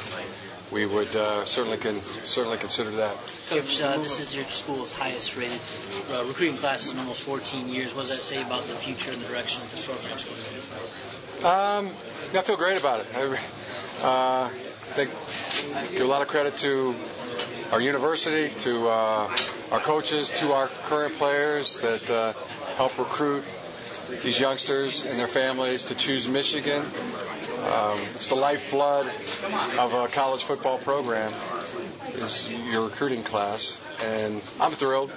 we 0.70 0.86
would 0.86 1.14
uh, 1.16 1.44
certainly 1.44 1.78
can 1.78 2.00
certainly 2.24 2.58
consider 2.58 2.90
that. 2.90 3.16
Coach, 3.48 3.80
uh, 3.80 3.96
this 3.96 4.20
is 4.20 4.34
your 4.36 4.44
school's 4.44 4.92
highest 4.92 5.36
rated 5.36 5.60
uh, 6.12 6.24
recruiting 6.24 6.56
class 6.56 6.90
in 6.90 6.98
almost 6.98 7.22
14 7.22 7.68
years. 7.68 7.94
What 7.94 8.02
does 8.02 8.10
that 8.10 8.22
say 8.22 8.42
about 8.42 8.64
the 8.64 8.74
future 8.74 9.10
and 9.10 9.20
the 9.22 9.28
direction 9.28 9.62
of 9.62 9.70
this 9.70 9.84
program? 9.84 10.18
Um, 11.38 11.94
I 12.34 12.42
feel 12.42 12.56
great 12.56 12.78
about 12.78 13.00
it. 13.00 13.06
I 13.14 13.38
uh, 14.02 14.48
think 14.94 15.10
give 15.92 16.02
a 16.02 16.04
lot 16.04 16.22
of 16.22 16.28
credit 16.28 16.56
to 16.56 16.94
our 17.72 17.80
university, 17.80 18.52
to 18.60 18.88
uh, 18.88 19.36
our 19.70 19.80
coaches 19.80 20.30
to 20.40 20.52
our 20.52 20.66
current 20.66 21.14
players 21.14 21.78
that 21.80 22.10
uh, 22.10 22.32
help 22.76 22.98
recruit 22.98 23.44
these 24.22 24.40
youngsters 24.40 25.04
and 25.04 25.18
their 25.18 25.28
families 25.28 25.86
to 25.86 25.94
choose 25.94 26.28
Michigan. 26.28 26.84
Um, 27.64 28.00
it's 28.14 28.28
the 28.28 28.34
lifeblood 28.36 29.06
of 29.78 29.92
a 29.92 30.08
college 30.08 30.44
football 30.44 30.78
program 30.78 31.32
is 32.14 32.50
your 32.50 32.84
recruiting 32.84 33.22
class, 33.22 33.80
and 34.02 34.42
I'm 34.60 34.72
thrilled 34.72 35.12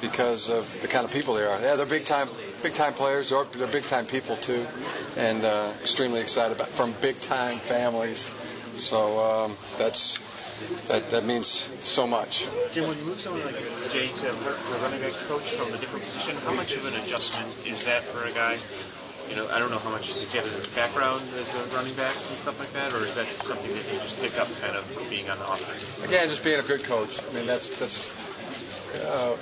because 0.00 0.50
of 0.50 0.80
the 0.82 0.88
kind 0.88 1.04
of 1.04 1.10
people 1.10 1.34
they 1.34 1.44
are. 1.44 1.60
Yeah, 1.60 1.76
they're 1.76 1.86
big 1.86 2.06
time, 2.06 2.28
big 2.62 2.74
time 2.74 2.94
players. 2.94 3.30
They're, 3.30 3.44
they're 3.44 3.66
big 3.66 3.84
time 3.84 4.06
people 4.06 4.36
too, 4.36 4.66
and 5.16 5.44
uh, 5.44 5.72
extremely 5.82 6.20
excited 6.20 6.56
about 6.56 6.68
from 6.70 6.94
big 7.00 7.20
time 7.20 7.58
families. 7.58 8.28
So 8.76 9.20
um, 9.20 9.56
that's 9.78 10.18
that, 10.88 11.10
that 11.10 11.24
means 11.24 11.68
so 11.82 12.06
much. 12.06 12.46
Jim, 12.72 12.88
when 12.88 12.98
you 12.98 13.04
move 13.04 13.20
someone 13.20 13.44
like 13.44 13.56
Jay 13.90 14.08
to 14.08 14.22
the 14.22 14.56
running 14.82 15.00
backs 15.00 15.22
coach 15.24 15.50
from 15.52 15.72
a 15.74 15.78
different 15.78 16.04
position, 16.06 16.36
how 16.44 16.54
much 16.54 16.74
of 16.74 16.86
an 16.86 16.94
adjustment 16.94 17.52
is 17.66 17.84
that 17.84 18.02
for 18.02 18.24
a 18.24 18.32
guy? 18.32 18.56
You 19.28 19.36
know, 19.36 19.48
I 19.48 19.58
don't 19.58 19.70
know 19.70 19.78
how 19.78 19.90
much 19.90 20.08
does 20.08 20.30
he 20.30 20.38
have 20.38 20.46
his 20.50 20.66
background 20.68 21.22
as 21.38 21.54
a 21.54 21.62
running 21.74 21.94
backs 21.94 22.28
and 22.28 22.38
stuff 22.38 22.58
like 22.58 22.72
that, 22.74 22.92
or 22.92 22.98
is 23.06 23.14
that 23.14 23.26
something 23.42 23.70
that 23.70 23.92
you 23.92 23.98
just 24.00 24.20
pick 24.20 24.38
up 24.38 24.48
kind 24.60 24.76
of 24.76 24.84
being 25.08 25.30
on 25.30 25.38
the 25.38 25.50
offense? 25.50 26.04
Again, 26.04 26.28
just 26.28 26.44
being 26.44 26.58
a 26.58 26.62
good 26.62 26.84
coach. 26.84 27.18
I 27.30 27.32
mean, 27.32 27.46
that's 27.46 27.78
that's. 27.78 28.10
Uh, 29.04 29.36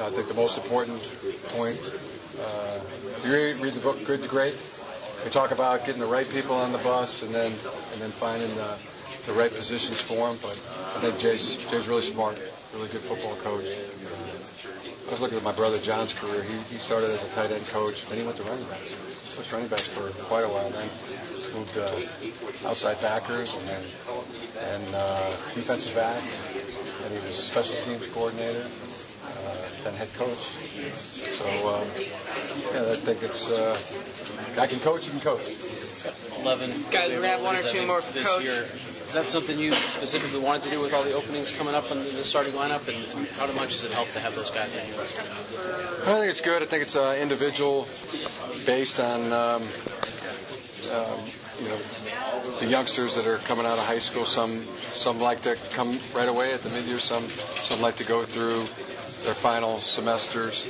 I 0.00 0.10
think 0.10 0.28
the 0.28 0.34
most 0.34 0.56
important 0.58 1.02
point. 1.48 1.78
Uh, 2.40 2.78
you 3.24 3.32
read, 3.32 3.60
read 3.60 3.74
the 3.74 3.80
book 3.80 4.04
Good 4.04 4.22
to 4.22 4.28
Great. 4.28 4.54
They 5.24 5.30
talk 5.30 5.50
about 5.50 5.84
getting 5.84 6.00
the 6.00 6.06
right 6.06 6.28
people 6.28 6.54
on 6.54 6.70
the 6.72 6.78
bus 6.78 7.22
and 7.22 7.34
then 7.34 7.50
and 7.92 8.00
then 8.00 8.10
finding 8.10 8.54
the, 8.54 8.76
the 9.26 9.32
right 9.32 9.52
positions 9.52 10.00
for 10.00 10.28
them. 10.28 10.38
But 10.40 10.60
I 10.96 11.00
think 11.00 11.18
Jay's 11.18 11.48
Jay's 11.70 11.88
really 11.88 12.02
smart, 12.02 12.38
really 12.72 12.88
good 12.88 13.02
football 13.02 13.34
coach. 13.36 13.66
I 15.08 15.12
was 15.12 15.20
looking 15.22 15.38
at 15.38 15.44
my 15.44 15.52
brother 15.52 15.78
John's 15.78 16.12
career. 16.12 16.42
He, 16.42 16.58
he 16.74 16.76
started 16.76 17.08
as 17.08 17.24
a 17.24 17.28
tight 17.28 17.50
end 17.50 17.66
coach, 17.68 18.04
then 18.08 18.18
he 18.18 18.24
went 18.24 18.36
to 18.36 18.42
running 18.42 18.66
backs. 18.66 18.94
Was 19.38 19.50
running 19.50 19.68
backs 19.68 19.86
for 19.86 20.10
quite 20.24 20.44
a 20.44 20.48
while. 20.48 20.68
Then 20.68 20.90
moved 21.54 21.78
uh, 21.78 22.68
outside 22.68 23.00
backers 23.00 23.54
and 23.54 23.68
then 23.68 23.82
and 24.60 24.94
uh, 24.94 25.30
defensive 25.54 25.94
backs. 25.94 26.46
And 27.04 27.16
he 27.16 27.26
was 27.26 27.36
special 27.36 27.76
teams 27.84 28.06
coordinator, 28.08 28.66
then 29.84 29.94
head 29.94 30.08
coach. 30.14 30.38
So 30.88 31.46
um, 31.68 31.88
yeah, 32.72 32.90
I 32.92 32.96
think 32.96 33.22
it's 33.22 33.48
uh, 33.50 33.78
I 34.60 34.66
can 34.66 34.80
coach, 34.80 35.04
you 35.06 35.12
can 35.12 35.20
coach. 35.20 35.40
11. 36.42 36.70
Guys, 36.90 37.10
we're 37.10 37.16
gonna 37.16 37.28
have 37.28 37.42
one 37.42 37.56
or 37.56 37.62
two 37.62 37.86
more 37.86 38.00
for 38.00 38.12
this 38.12 38.26
Coach. 38.26 38.44
year. 38.44 38.66
Is 39.06 39.14
that 39.14 39.28
something 39.28 39.58
you 39.58 39.72
specifically 39.72 40.38
wanted 40.38 40.62
to 40.64 40.70
do 40.70 40.80
with 40.80 40.92
all 40.94 41.02
the 41.02 41.14
openings 41.14 41.50
coming 41.52 41.74
up 41.74 41.90
in 41.90 41.98
the 41.98 42.22
starting 42.24 42.52
lineup? 42.52 42.86
And, 42.88 42.96
and 43.18 43.26
how 43.28 43.46
much 43.52 43.70
does 43.70 43.84
it 43.84 43.92
help 43.92 44.08
to 44.10 44.20
have 44.20 44.34
those 44.36 44.50
guys 44.50 44.74
in 44.74 44.84
here? 44.84 44.94
I 45.00 46.18
think 46.20 46.30
it's 46.30 46.40
good. 46.42 46.62
I 46.62 46.66
think 46.66 46.82
it's 46.82 46.94
uh, 46.96 47.16
individual 47.20 47.88
based 48.66 49.00
on 49.00 49.32
um, 49.32 49.62
um, 50.92 51.20
you 51.60 51.68
know 51.68 51.78
the 52.60 52.66
youngsters 52.66 53.16
that 53.16 53.26
are 53.26 53.38
coming 53.38 53.66
out 53.66 53.78
of 53.78 53.84
high 53.84 53.98
school. 53.98 54.24
Some 54.24 54.66
some 54.98 55.20
like 55.20 55.42
to 55.42 55.56
come 55.72 55.98
right 56.14 56.28
away 56.28 56.52
at 56.52 56.62
the 56.62 56.70
mid-year. 56.70 56.98
Some 56.98 57.22
some 57.28 57.80
like 57.80 57.96
to 57.96 58.04
go 58.04 58.24
through 58.24 58.64
their 59.24 59.34
final 59.34 59.78
semesters 59.78 60.64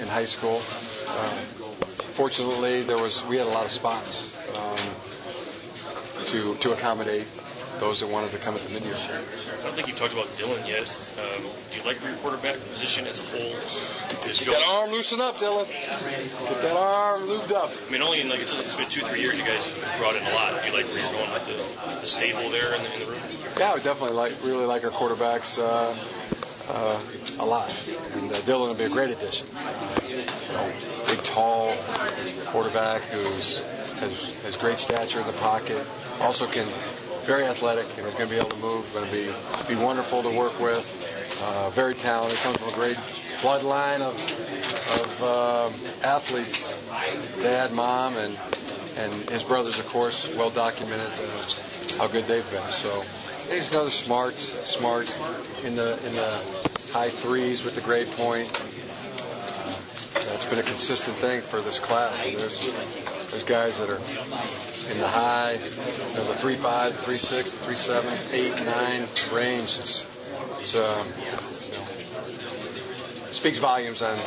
in, 0.00 0.08
high 0.08 0.24
school. 0.24 0.56
Um, 0.56 1.38
fortunately, 2.14 2.82
there 2.82 2.98
was 2.98 3.24
we 3.26 3.36
had 3.36 3.46
a 3.46 3.50
lot 3.50 3.64
of 3.64 3.70
spots 3.70 4.34
um, 4.56 4.78
to 6.26 6.54
to 6.56 6.72
accommodate 6.72 7.26
those 7.80 8.00
that 8.00 8.08
wanted 8.08 8.32
to 8.32 8.38
come 8.38 8.54
at 8.54 8.62
the 8.62 8.70
mid-year. 8.70 8.94
I 8.94 9.62
don't 9.62 9.74
think 9.74 9.88
you 9.88 9.94
talked 9.94 10.12
about 10.12 10.26
Dylan 10.26 10.66
yet. 10.66 10.88
Um, 11.18 11.42
do 11.70 11.78
you 11.78 11.84
like 11.84 12.02
your 12.02 12.12
quarterback 12.16 12.54
position 12.54 13.06
as 13.06 13.20
a 13.20 13.22
whole? 13.24 13.54
Get 14.22 14.46
that 14.46 14.62
arm 14.62 14.90
loosened 14.90 15.20
up, 15.20 15.36
Dylan. 15.36 15.68
Get 15.68 16.62
that 16.62 16.76
arm 16.76 17.22
lubed 17.22 17.52
up. 17.52 17.72
I 17.86 17.92
mean, 17.92 18.02
only 18.02 18.20
in 18.20 18.28
like 18.28 18.40
it's, 18.40 18.58
it's 18.58 18.76
been 18.76 18.88
two, 18.88 19.00
three 19.02 19.20
years. 19.20 19.38
You 19.38 19.44
guys 19.44 19.72
brought 19.98 20.16
in 20.16 20.22
a 20.22 20.30
lot. 20.30 20.60
Do 20.62 20.68
you 20.68 20.74
like 20.74 20.86
where 20.86 20.98
you're 20.98 21.12
going 21.12 21.30
with 21.32 21.46
the, 21.46 22.00
the 22.00 22.06
stable 22.06 22.50
there 22.50 22.74
in 22.74 22.82
the, 22.82 22.94
in 22.94 23.00
the 23.00 23.06
room? 23.12 23.20
Yeah, 23.58 23.74
we 23.74 23.80
definitely 23.82 24.16
like 24.16 24.32
really 24.44 24.66
like 24.66 24.84
our 24.84 24.90
quarterbacks 24.90 25.58
uh, 25.58 25.94
uh, 26.68 27.00
a 27.38 27.44
lot, 27.46 27.74
and 28.14 28.32
uh, 28.32 28.36
Dylan 28.42 28.68
will 28.68 28.74
be 28.74 28.84
a 28.84 28.88
great 28.88 29.10
addition. 29.10 29.46
Uh, 29.56 30.00
you 30.08 30.16
know, 30.52 30.72
big, 31.06 31.22
tall 31.24 31.74
quarterback 32.46 33.02
who's 33.02 33.58
has, 34.00 34.42
has 34.42 34.56
great 34.56 34.78
stature 34.78 35.20
in 35.20 35.26
the 35.26 35.32
pocket. 35.34 35.84
Also 36.20 36.46
can 36.46 36.66
very 37.24 37.44
athletic. 37.44 37.86
You 37.96 38.02
know, 38.02 38.10
going 38.12 38.28
to 38.28 38.34
be 38.34 38.40
able 38.40 38.50
to 38.50 38.56
move. 38.56 38.92
Going 38.94 39.06
to 39.06 39.12
be 39.12 39.74
be 39.74 39.80
wonderful 39.80 40.22
to 40.22 40.30
work 40.30 40.58
with. 40.60 40.86
Uh, 41.42 41.70
very 41.70 41.94
talented. 41.94 42.38
Comes 42.40 42.56
from 42.56 42.68
a 42.68 42.74
great 42.74 42.96
bloodline 43.40 44.00
of 44.00 44.16
of 45.00 45.22
um 45.22 45.72
athletes. 46.02 46.76
Dad, 47.42 47.72
mom, 47.72 48.16
and 48.16 48.36
and 48.96 49.30
his 49.30 49.42
brothers, 49.42 49.78
of 49.78 49.86
course, 49.86 50.32
well 50.34 50.50
documented 50.50 51.08
how 51.98 52.08
good 52.08 52.24
they've 52.26 52.50
been. 52.50 52.68
So 52.68 53.04
he's 53.50 53.70
another 53.70 53.90
smart, 53.90 54.36
smart 54.38 55.16
in 55.64 55.76
the 55.76 55.96
in 56.06 56.14
the 56.14 56.42
high 56.92 57.10
threes 57.10 57.64
with 57.64 57.74
the 57.74 57.80
grade 57.80 58.08
point. 58.12 58.48
Uh, 59.20 59.74
that's 60.14 60.46
been 60.46 60.58
a 60.58 60.62
consistent 60.62 61.16
thing 61.18 61.40
for 61.40 61.60
this 61.60 61.78
class. 61.78 62.24
And 62.24 62.36
there's 62.36 62.66
there's 63.30 63.44
guys 63.44 63.78
that 63.78 63.90
are 63.90 64.00
in 64.92 64.98
the 64.98 65.08
high, 65.08 65.52
you 65.52 65.60
know, 65.60 66.24
the 66.24 66.34
three 66.34 66.56
five, 66.56 66.96
three 67.00 67.18
six, 67.18 67.52
three 67.52 67.76
seven, 67.76 68.16
eight, 68.32 68.54
nine 68.54 69.06
range. 69.32 69.78
It's 69.78 70.06
it's 70.58 70.74
um, 70.76 71.06
speaks 73.32 73.58
volumes 73.58 74.02
on 74.02 74.18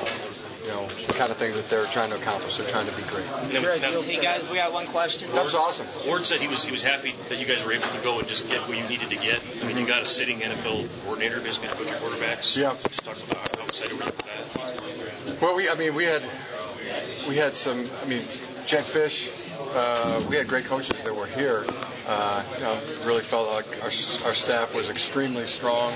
you 0.62 0.68
know 0.70 0.88
the 1.08 1.14
kind 1.14 1.32
of 1.32 1.38
thing 1.38 1.54
that 1.54 1.70
they're 1.70 1.86
trying 1.86 2.10
to 2.12 2.16
accomplish. 2.16 2.58
They're 2.58 2.70
trying 2.70 2.88
to 2.88 2.96
be 2.96 3.04
great. 3.04 3.26
Hey 3.26 4.22
guys, 4.22 4.48
we 4.50 4.58
got 4.58 4.74
one 4.74 4.88
question. 4.88 5.32
That 5.32 5.44
was 5.44 5.56
awesome. 5.56 5.88
Ward 6.08 6.26
said 6.26 6.40
he 6.40 6.48
was 6.48 6.64
he 6.64 6.72
was 6.72 6.84
happy 6.84 7.14
that 7.30 7.40
you 7.40 7.46
guys 7.46 7.66
were 7.66 7.74
able 7.74 7.90
to 7.90 8.00
go 8.04 8.20
and 8.20 8.28
just 8.28 8.48
get 8.48 8.68
what 8.68 8.78
you 8.78 8.88
needed 8.88 9.10
to 9.10 9.16
get. 9.16 9.42
I 9.62 9.68
mean, 9.68 9.78
you 9.78 9.88
got 9.88 10.04
a 10.04 10.06
sitting 10.06 10.40
NFL 10.40 10.88
coordinator 11.04 11.40
basically 11.40 11.70
to 11.70 11.76
coach 11.76 11.90
your 11.90 11.98
quarterbacks. 12.00 12.56
Yeah. 12.56 12.76
Just 12.90 13.04
talk 13.04 13.18
about 13.30 13.58
how 13.58 13.66
excited 13.66 13.98
were 13.98 14.06
you 14.06 14.12
for 14.12 15.30
that. 15.30 15.42
Well, 15.42 15.56
we 15.56 15.70
I 15.70 15.76
mean 15.76 15.96
we 15.96 16.06
had 16.06 16.24
we 17.28 17.36
had 17.36 17.56
some 17.56 17.86
I 18.04 18.08
mean 18.08 18.24
Jedd 18.68 18.84
Fisch. 18.84 19.48
Uh, 19.74 20.24
we 20.30 20.36
had 20.36 20.48
great 20.48 20.66
coaches 20.66 21.04
that 21.04 21.16
were 21.16 21.28
here. 21.28 21.66
Uh, 22.08 22.44
you 22.56 22.64
know, 22.64 22.78
really 23.06 23.22
felt 23.22 23.48
like 23.48 23.66
our, 23.82 23.86
our 23.86 24.34
staff 24.34 24.76
was 24.76 24.90
extremely 24.90 25.46
strong 25.46 25.94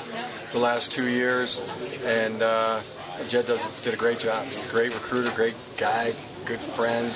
the 0.53 0.59
last 0.59 0.91
two 0.91 1.07
years, 1.07 1.59
and 2.05 2.41
uh, 2.41 2.79
Jedd 3.27 3.47
does 3.47 3.81
did 3.81 3.93
a 3.93 3.97
great 3.97 4.19
job. 4.19 4.45
Great 4.69 4.93
recruiter, 4.93 5.31
great 5.31 5.55
guy, 5.77 6.13
good 6.45 6.59
friend. 6.59 7.11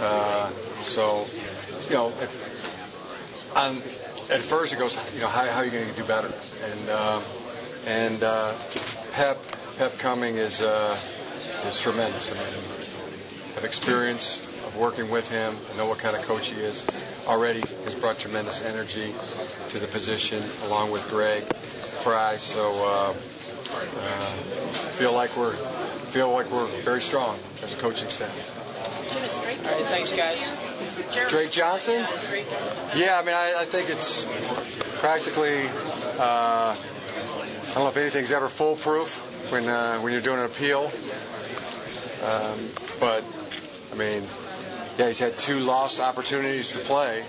Uh, 0.00 0.50
so, 0.82 1.26
you 1.88 1.94
know, 1.94 2.08
if, 2.20 3.56
on 3.56 3.76
at 4.30 4.40
first 4.40 4.72
it 4.72 4.78
goes, 4.78 4.98
you 5.14 5.20
know, 5.20 5.28
how, 5.28 5.46
how 5.46 5.60
are 5.60 5.64
you 5.64 5.70
going 5.70 5.88
to 5.88 5.94
do 5.94 6.04
better? 6.04 6.32
And 6.64 6.90
um, 6.90 7.22
and 7.86 8.22
uh, 8.22 8.54
Pep 9.12 9.38
Pep 9.76 9.92
Cumming 9.98 10.36
is 10.36 10.62
uh, 10.62 10.96
is 11.66 11.78
tremendous. 11.78 12.30
I 12.30 12.34
mean, 12.34 12.54
have 13.54 13.64
experience 13.64 14.38
of 14.66 14.76
working 14.76 15.10
with 15.10 15.30
him. 15.30 15.56
I 15.72 15.76
know 15.76 15.86
what 15.86 15.98
kind 15.98 16.16
of 16.16 16.22
coach 16.22 16.48
he 16.48 16.60
is. 16.60 16.86
Already 17.26 17.60
has 17.60 17.94
brought 17.94 18.18
tremendous 18.18 18.62
energy 18.62 19.14
to 19.70 19.78
the 19.78 19.86
position, 19.86 20.42
along 20.64 20.90
with 20.90 21.08
Greg 21.08 21.44
Frey. 22.02 22.36
So 22.38 22.84
uh, 22.84 23.14
uh, 23.76 24.26
feel 24.92 25.12
like 25.12 25.36
we're 25.36 25.54
feel 26.14 26.30
like 26.32 26.50
we're 26.50 26.66
very 26.82 27.00
strong 27.00 27.38
as 27.62 27.72
a 27.72 27.76
coaching 27.76 28.08
staff. 28.08 28.60
All 29.14 29.70
right, 29.70 29.86
thanks 29.86 30.12
guys. 30.12 31.30
Drake 31.30 31.50
Johnson? 31.50 32.06
Yeah, 32.96 33.18
I 33.18 33.24
mean, 33.24 33.34
I, 33.34 33.54
I 33.60 33.64
think 33.64 33.90
it's 33.90 34.26
practically. 35.00 35.66
Uh, 36.18 36.76
I 36.76 37.74
don't 37.74 37.84
know 37.84 37.88
if 37.88 37.96
anything's 37.96 38.30
ever 38.30 38.48
foolproof 38.48 39.18
when 39.50 39.68
uh, 39.68 39.98
when 40.00 40.12
you're 40.12 40.22
doing 40.22 40.38
an 40.38 40.46
appeal, 40.46 40.92
um, 42.22 42.58
but 43.00 43.24
I 43.92 43.96
mean, 43.96 44.22
yeah, 44.98 45.08
he's 45.08 45.18
had 45.18 45.36
two 45.38 45.58
lost 45.60 46.00
opportunities 46.00 46.72
to 46.72 46.78
play, 46.78 47.24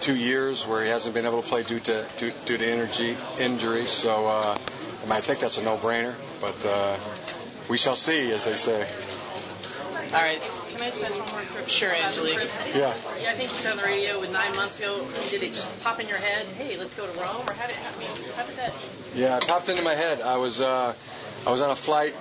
two 0.00 0.16
years 0.16 0.66
where 0.66 0.82
he 0.82 0.90
hasn't 0.90 1.14
been 1.14 1.26
able 1.26 1.42
to 1.42 1.48
play 1.48 1.62
due 1.62 1.80
to 1.80 2.06
due, 2.18 2.32
due 2.46 2.58
to 2.58 2.66
energy 2.66 3.16
injury. 3.38 3.86
So 3.86 4.26
uh, 4.26 4.58
I 4.58 4.77
mean, 5.08 5.16
I 5.16 5.20
think 5.20 5.40
that's 5.40 5.58
a 5.58 5.62
no-brainer, 5.62 6.14
but 6.40 6.64
uh, 6.66 6.98
we 7.68 7.78
shall 7.78 7.96
see, 7.96 8.30
as 8.32 8.44
they 8.44 8.56
say. 8.56 8.86
All 10.12 10.22
right. 10.22 10.40
Can 10.70 10.80
I 10.82 10.90
just 10.90 11.04
ask 11.04 11.18
one 11.18 11.28
more 11.30 11.50
quick 11.50 11.68
Sure, 11.68 11.94
Angelique. 11.94 12.48
Yeah. 12.74 12.94
Yeah, 13.20 13.30
I 13.30 13.34
think 13.34 13.50
you 13.50 13.56
said 13.56 13.72
on 13.72 13.78
the 13.78 13.84
radio 13.84 14.20
with 14.20 14.32
nine 14.32 14.54
months 14.56 14.80
ago, 14.80 15.06
did 15.30 15.42
it 15.42 15.48
just 15.50 15.82
pop 15.82 15.98
in 15.98 16.08
your 16.08 16.18
head, 16.18 16.46
hey, 16.46 16.76
let's 16.78 16.94
go 16.94 17.06
to 17.06 17.20
Rome? 17.20 17.46
Or 17.46 17.52
how 17.52 17.66
did, 17.66 17.76
I 17.76 17.98
mean, 17.98 18.10
how 18.36 18.46
did 18.46 18.56
that? 18.56 18.72
Yeah, 19.14 19.36
it 19.38 19.46
popped 19.46 19.68
into 19.68 19.82
my 19.82 19.94
head. 19.94 20.20
I 20.20 20.36
was 20.36 20.60
uh, 20.60 20.94
I 21.46 21.50
was 21.50 21.60
on 21.60 21.70
a 21.70 21.76
flight 21.76 22.14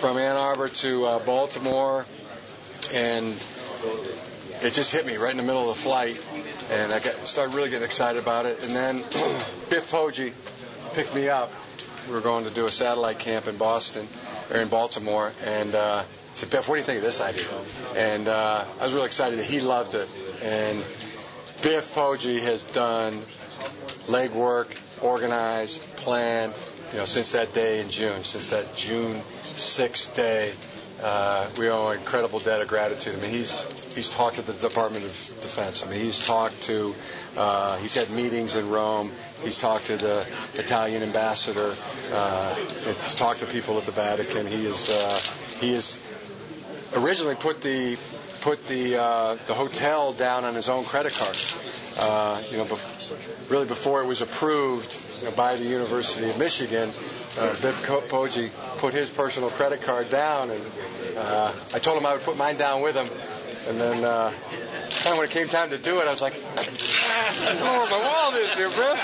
from 0.00 0.18
Ann 0.18 0.36
Arbor 0.36 0.68
to 0.68 1.04
uh, 1.04 1.18
Baltimore, 1.24 2.04
and 2.94 3.26
it 4.62 4.72
just 4.72 4.92
hit 4.92 5.06
me 5.06 5.16
right 5.16 5.30
in 5.30 5.36
the 5.36 5.42
middle 5.42 5.70
of 5.70 5.76
the 5.76 5.82
flight, 5.82 6.22
and 6.70 6.92
I 6.92 7.00
got, 7.00 7.26
started 7.26 7.54
really 7.54 7.70
getting 7.70 7.84
excited 7.84 8.22
about 8.22 8.46
it. 8.46 8.64
And 8.64 8.74
then 8.74 8.96
Biff 9.70 9.90
Poggi 9.90 10.32
picked 10.94 11.14
me 11.14 11.28
up 11.28 11.50
we 12.08 12.14
were 12.14 12.20
going 12.20 12.44
to 12.44 12.50
do 12.50 12.64
a 12.66 12.70
satellite 12.70 13.18
camp 13.18 13.48
in 13.48 13.56
Boston 13.56 14.06
or 14.50 14.58
in 14.60 14.68
Baltimore, 14.68 15.32
and 15.44 15.74
uh, 15.74 16.02
he 16.02 16.08
said, 16.38 16.50
Biff, 16.50 16.68
what 16.68 16.74
do 16.74 16.78
you 16.80 16.84
think 16.84 16.98
of 16.98 17.04
this 17.04 17.20
idea? 17.20 17.46
And 17.96 18.28
uh, 18.28 18.66
I 18.80 18.84
was 18.84 18.92
really 18.92 19.06
excited 19.06 19.38
that 19.38 19.46
he 19.46 19.60
loved 19.60 19.94
it. 19.94 20.08
And 20.42 20.78
Biff 21.62 21.94
Poggi 21.94 22.40
has 22.40 22.64
done 22.64 23.22
legwork, 24.06 24.76
organized, 25.00 25.82
planned, 25.96 26.52
you 26.92 26.98
know, 26.98 27.06
since 27.06 27.32
that 27.32 27.52
day 27.54 27.80
in 27.80 27.88
June, 27.88 28.22
since 28.24 28.50
that 28.50 28.74
June 28.76 29.22
6th 29.54 30.14
day. 30.14 30.52
Uh, 31.02 31.48
we 31.58 31.68
owe 31.68 31.88
an 31.88 31.98
incredible 31.98 32.38
debt 32.38 32.60
of 32.62 32.68
gratitude. 32.68 33.14
I 33.16 33.20
mean, 33.20 33.30
he's 33.30 33.66
he's 33.94 34.10
talked 34.10 34.36
to 34.36 34.42
the 34.42 34.52
Department 34.54 35.04
of 35.04 35.10
Defense. 35.40 35.84
I 35.84 35.90
mean, 35.90 36.00
he's 36.00 36.24
talked 36.24 36.62
to, 36.62 36.94
uh, 37.36 37.76
he's 37.78 37.94
had 37.94 38.10
meetings 38.10 38.56
in 38.56 38.68
Rome. 38.70 39.12
He's 39.42 39.58
talked 39.58 39.86
to 39.86 39.96
the 39.96 40.26
Italian 40.54 41.02
ambassador. 41.02 41.74
Uh, 42.12 42.54
he's 42.54 43.14
talked 43.14 43.40
to 43.40 43.46
people 43.46 43.76
at 43.78 43.84
the 43.84 43.92
Vatican. 43.92 44.46
He 44.46 44.66
is 44.66 44.90
uh, 44.90 45.20
he 45.58 45.74
is 45.74 45.98
originally 46.94 47.34
put 47.34 47.60
the 47.60 47.96
put 48.40 48.66
the 48.68 49.00
uh, 49.00 49.34
the 49.46 49.54
hotel 49.54 50.12
down 50.12 50.44
on 50.44 50.54
his 50.54 50.68
own 50.68 50.84
credit 50.84 51.12
card. 51.14 51.36
Uh, 51.98 52.42
you 52.50 52.56
know, 52.56 52.64
bef- 52.64 53.50
really 53.50 53.66
before 53.66 54.02
it 54.02 54.06
was 54.06 54.20
approved 54.20 54.96
you 55.20 55.26
know, 55.26 55.30
by 55.30 55.56
the 55.56 55.64
University 55.64 56.28
of 56.28 56.38
Michigan, 56.38 56.90
uh, 57.38 57.50
Biff 57.62 57.82
Poggi 57.86 58.50
put 58.78 58.94
his 58.94 59.08
personal 59.10 59.50
credit 59.50 59.82
card 59.82 60.10
down, 60.10 60.50
and 60.50 60.60
uh, 61.16 61.52
I 61.72 61.78
told 61.78 61.96
him 61.98 62.06
I 62.06 62.14
would 62.14 62.22
put 62.22 62.36
mine 62.36 62.56
down 62.56 62.82
with 62.82 62.96
him. 62.96 63.08
And 63.66 63.80
then, 63.80 64.04
uh, 64.04 64.30
and 65.06 65.16
when 65.16 65.24
it 65.26 65.30
came 65.30 65.48
time 65.48 65.70
to 65.70 65.78
do 65.78 66.00
it, 66.00 66.06
I 66.06 66.10
was 66.10 66.20
like, 66.20 66.34
"Oh, 67.26 67.86
my 67.90 67.98
wallet 67.98 68.42
is 68.42 68.52
here, 68.54 68.68
Biff." 68.68 68.98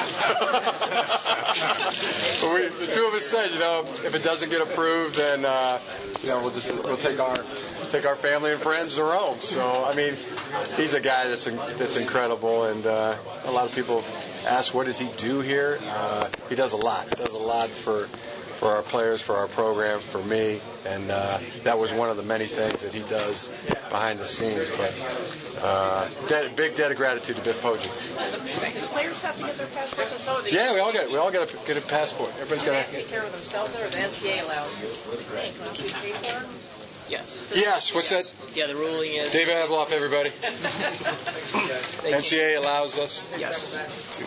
but 2.41 2.55
we, 2.55 2.87
the 2.87 2.93
two 2.93 3.07
of 3.07 3.15
us 3.15 3.25
said, 3.25 3.51
you 3.53 3.59
know, 3.59 3.85
if 4.05 4.15
it 4.15 4.23
doesn't 4.23 4.51
get 4.51 4.61
approved, 4.61 5.17
then 5.17 5.45
uh, 5.45 5.79
you 6.23 6.29
know 6.29 6.41
we'll 6.41 6.51
just 6.51 6.71
we'll 6.85 6.97
take 6.97 7.21
our 7.21 7.37
take 7.91 8.07
our 8.07 8.17
family 8.17 8.53
and 8.53 8.61
friends 8.61 8.95
to 8.97 9.05
Rome. 9.05 9.39
So 9.41 9.85
I 9.85 9.95
mean, 9.95 10.15
he's 10.77 10.95
a 10.95 11.01
guy 11.01 11.29
that's 11.29 11.47
in, 11.47 11.57
that's 11.57 11.97
incredible, 11.97 12.65
and 12.65 12.87
uh, 12.87 13.17
a 13.45 13.51
lot 13.51 13.65
of 13.67 13.75
people 13.75 14.05
ask, 14.47 14.75
what 14.75 14.87
does 14.87 14.99
he 14.99 15.09
do 15.17 15.41
here? 15.41 15.79
Uh, 15.83 16.29
he 16.49 16.55
does 16.55 16.73
a 16.73 16.77
lot. 16.77 17.09
He 17.09 17.15
does 17.17 17.35
a 17.35 17.39
lot 17.39 17.69
for 17.69 18.07
for 18.61 18.69
our 18.69 18.83
players, 18.83 19.23
for 19.23 19.37
our 19.37 19.47
program, 19.47 20.01
for 20.01 20.23
me, 20.23 20.61
and 20.85 21.11
uh, 21.11 21.41
that 21.65 21.79
was 21.79 21.95
one 21.95 22.11
of 22.11 22.19
the 22.19 22.23
many 22.23 22.45
things 22.45 22.83
that 22.83 22.93
he 22.93 23.01
does 23.09 23.51
behind 23.89 24.21
the 24.21 24.27
scenes. 24.27 24.69
But 24.69 25.63
uh, 25.63 26.11
debt, 26.29 26.55
big 26.57 26.77
debt 26.77 26.91
of 26.91 26.99
gratitude 26.99 27.37
to 27.37 27.43
Biff 27.43 27.63
Poggi. 27.63 27.85
Do 27.85 28.87
players 28.89 29.23
have 29.23 29.39
to 29.39 29.45
get 29.45 29.57
their 29.57 29.67
passports 29.69 30.15
or 30.15 30.19
so? 30.19 30.37
Or 30.37 30.43
they 30.43 30.53
Yeah, 30.53 30.75
we 30.75 30.81
all 30.81 30.93
get 30.93 31.09
we 31.11 31.17
all 31.17 31.31
get 31.31 31.51
a 31.51 31.57
get 31.67 31.79
a 31.79 31.81
passport. 31.81 32.33
Everybody's 32.39 32.65
got 32.65 32.85
to 32.85 32.93
take 32.93 33.09
care 33.09 33.23
of 33.23 33.33
themselves, 33.33 33.81
or 33.81 33.89
the 33.89 33.97
NCAA 33.97 34.45
allows 34.45 34.83
it? 34.83 35.07
Yes. 37.09 37.53
Yes. 37.55 37.95
What's 37.95 38.11
that? 38.11 38.31
Yeah, 38.53 38.67
the 38.67 38.77
ruling 38.77 39.15
is. 39.15 39.33
David 39.33 39.57
Abloff, 39.57 39.91
everybody. 39.91 40.31
NCAA 42.13 42.59
allows 42.59 42.99
us. 42.99 43.35
Yes. 43.39 43.79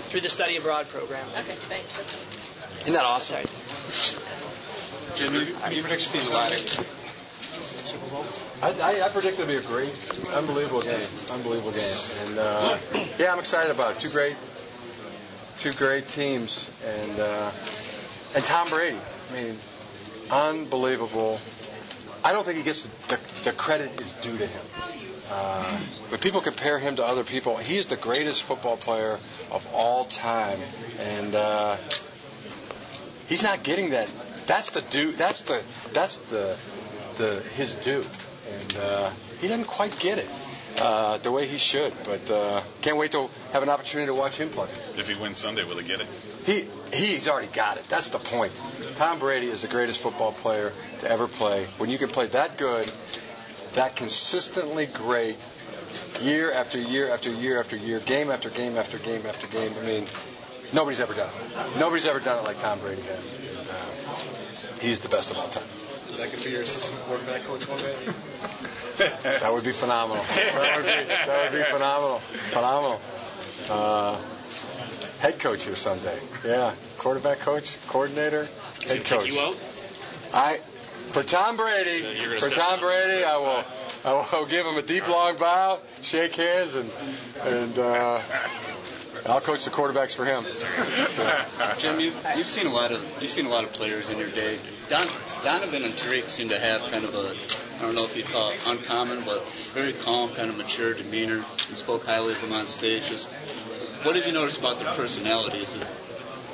Through 0.10 0.22
the 0.22 0.30
study 0.30 0.58
abroad 0.58 0.88
program. 0.88 1.28
Okay, 1.30 1.54
thanks. 1.70 2.00
Isn't 2.82 2.94
that 2.94 3.06
awesome? 3.06 3.44
Jim, 5.16 5.34
you, 5.34 5.42
you 5.72 5.84
predict. 5.84 6.16
I, 8.62 8.72
I, 8.82 9.06
I 9.06 9.10
predict 9.10 9.40
it'll 9.40 9.48
be 9.48 9.56
a 9.56 9.62
great, 9.62 9.94
unbelievable 10.34 10.82
game. 10.82 11.08
Unbelievable 11.32 11.72
game. 11.72 11.98
And 12.26 12.40
uh, 12.40 12.78
yeah, 13.20 13.32
I'm 13.32 13.40
excited 13.40 13.72
about 13.72 13.96
it. 13.96 14.00
Two 14.00 14.10
great, 14.10 14.36
two 15.60 15.74
great 15.74 16.08
teams, 16.10 16.72
and 16.86 17.20
uh, 17.20 17.52
and 18.36 18.44
Tom 18.44 18.70
Brady. 18.70 18.98
I 19.32 19.34
mean, 19.34 19.58
unbelievable. 20.32 21.40
I 22.24 22.32
don't 22.32 22.46
think 22.46 22.58
he 22.58 22.64
gets 22.64 22.84
the, 23.10 23.20
the 23.44 23.52
credit 23.52 24.00
is 24.00 24.12
due 24.14 24.38
to 24.38 24.48
him. 24.48 24.62
Uh, 25.30 25.78
when 26.10 26.20
people 26.20 26.42
compare 26.42 26.80
him 26.80 26.96
to 26.96 27.06
other 27.06 27.24
people, 27.24 27.58
he 27.58 27.78
is 27.78 27.88
the 27.88 27.96
greatest 27.98 28.44
football 28.44 28.78
player 28.78 29.20
of 29.52 29.68
all 29.74 30.06
time, 30.06 30.60
and 31.00 31.36
uh, 31.36 31.78
he's 33.28 33.44
not 33.44 33.64
getting 33.64 33.92
that. 33.92 34.12
That's 34.48 34.72
the 34.72 34.82
due. 34.82 35.12
That's 35.14 35.42
the 35.42 35.62
that's 35.94 36.18
the 36.18 36.58
the 37.18 37.42
his 37.56 37.76
due, 37.76 38.04
and 38.52 38.78
uh, 38.78 39.12
he 39.40 39.48
doesn't 39.48 39.68
quite 39.68 39.98
get 40.00 40.18
it 40.18 40.28
uh, 40.80 41.18
the 41.18 41.32
way 41.32 41.48
he 41.48 41.58
should. 41.58 41.94
But 42.04 42.30
uh, 42.30 42.62
can't 42.82 42.98
wait 42.98 43.12
to 43.12 43.30
have 43.52 43.64
an 43.64 43.70
opportunity 43.70 44.08
to 44.08 44.14
watch 44.14 44.38
him 44.38 44.50
play. 44.50 44.68
If 44.98 45.08
he 45.08 45.16
wins 45.16 45.38
Sunday, 45.40 45.64
will 45.64 45.78
he 45.78 45.88
get 45.88 46.02
it? 46.02 46.08
He 46.46 46.68
he's 46.96 47.28
already 47.28 47.52
got 47.54 47.78
it. 47.78 47.86
That's 47.90 48.10
the 48.10 48.20
point. 48.20 48.52
Tom 48.96 49.20
Brady 49.20 49.48
is 49.48 49.62
the 49.62 49.68
greatest 49.68 50.02
football 50.02 50.32
player 50.32 50.72
to 51.00 51.10
ever 51.10 51.28
play. 51.28 51.66
When 51.78 51.90
you 51.90 51.98
can 51.98 52.10
play 52.10 52.28
that 52.28 52.58
good, 52.58 52.92
that 53.74 53.96
consistently 53.96 54.86
great, 54.88 55.38
year 56.22 56.52
after 56.52 56.80
year 56.80 57.10
after 57.10 57.30
year 57.30 57.60
after 57.60 57.76
year, 57.76 58.00
game 58.00 58.30
after 58.30 58.50
game 58.50 58.78
after 58.78 58.98
game 58.98 59.26
after 59.26 59.48
game. 59.48 59.74
I 59.80 59.86
mean, 59.86 60.06
nobody's 60.74 61.00
ever 61.00 61.14
done 61.14 61.30
it. 61.30 61.78
Nobody's 61.80 62.06
ever 62.06 62.20
done 62.20 62.40
it 62.40 62.48
like 62.48 62.60
Tom 62.60 62.80
Brady 62.80 63.02
has. 63.02 63.36
Uh, 63.70 64.80
he's 64.82 65.02
the 65.02 65.10
best 65.10 65.32
of 65.32 65.38
all 65.38 65.48
time. 65.50 65.64
Is 66.10 66.18
that 66.18 66.28
going 66.28 66.40
to 66.40 66.46
be 66.46 66.52
your 66.52 66.62
assistant 66.62 67.02
quarterback 67.04 67.44
coach 67.44 67.68
one 67.68 67.80
day? 67.80 67.96
That 69.24 69.52
would 69.52 69.64
be 69.64 69.72
phenomenal. 69.72 70.24
That 70.24 70.76
would 70.78 70.86
be, 70.86 70.92
that 71.08 71.52
would 71.52 71.58
be 71.58 71.64
phenomenal. 71.64 72.20
Phenomenal. 72.52 73.02
Uh, 73.68 74.22
head 75.20 75.40
coach 75.40 75.64
here 75.64 75.76
someday. 75.76 76.20
Yeah. 76.46 76.76
Quarterback 77.00 77.40
coach, 77.40 77.76
coordinator, 77.88 78.48
head 78.86 79.04
coach. 79.06 79.28
you 79.28 79.40
out? 79.40 79.58
I, 80.32 80.58
for 81.12 81.24
Tom 81.24 81.58
Brady, 81.58 82.20
you're 82.22 82.38
for 82.38 82.52
Tom. 82.52 82.80
Brady, 82.80 83.24
I 83.24 83.38
will, 83.38 83.64
I 84.06 84.14
will 84.32 84.46
give 84.50 84.66
him 84.66 84.78
a 84.78 84.82
deep 84.84 85.08
long 85.08 85.38
bow, 85.38 85.80
shake 86.02 86.36
hands, 86.36 86.76
and 86.76 86.90
and 87.44 87.80
uh, 87.80 88.22
I'll 89.26 89.40
coach 89.42 89.64
the 89.64 89.72
quarterbacks 89.72 90.14
for 90.16 90.26
him. 90.26 90.44
Jim, 91.80 92.00
you, 92.00 92.12
you've 92.36 92.46
seen 92.46 92.68
a 92.68 92.74
lot 92.74 92.92
of 92.92 93.02
you've 93.22 93.32
seen 93.32 93.46
a 93.46 93.50
lot 93.50 93.64
of 93.64 93.72
players 93.74 94.10
in 94.10 94.18
your 94.20 94.30
day. 94.30 94.58
Don, 94.90 95.08
Donovan 95.44 95.84
and 95.84 95.94
Tariq 95.94 96.28
seem 96.28 96.50
to 96.50 96.60
have 96.60 96.82
kind 96.92 97.06
of 97.06 97.16
a 97.16 97.34
I 97.80 97.82
don't 97.86 97.96
know 97.96 98.04
if 98.04 98.16
you'd 98.18 98.26
call 98.26 98.52
it 98.52 98.60
uncommon, 98.68 99.24
but 99.26 99.46
very 99.74 99.94
calm, 99.94 100.30
kind 100.34 100.50
of 100.50 100.58
mature 100.58 100.94
demeanor. 100.94 101.38
You 101.38 101.76
spoke 101.76 102.06
highly 102.06 102.34
of 102.34 102.42
them 102.42 102.54
on 102.54 102.68
stage. 102.68 103.08
Just 103.08 103.30
what 104.04 104.16
have 104.16 104.26
you 104.28 104.34
noticed 104.34 104.60
about 104.60 104.80
their 104.80 104.94
personalities? 104.94 105.78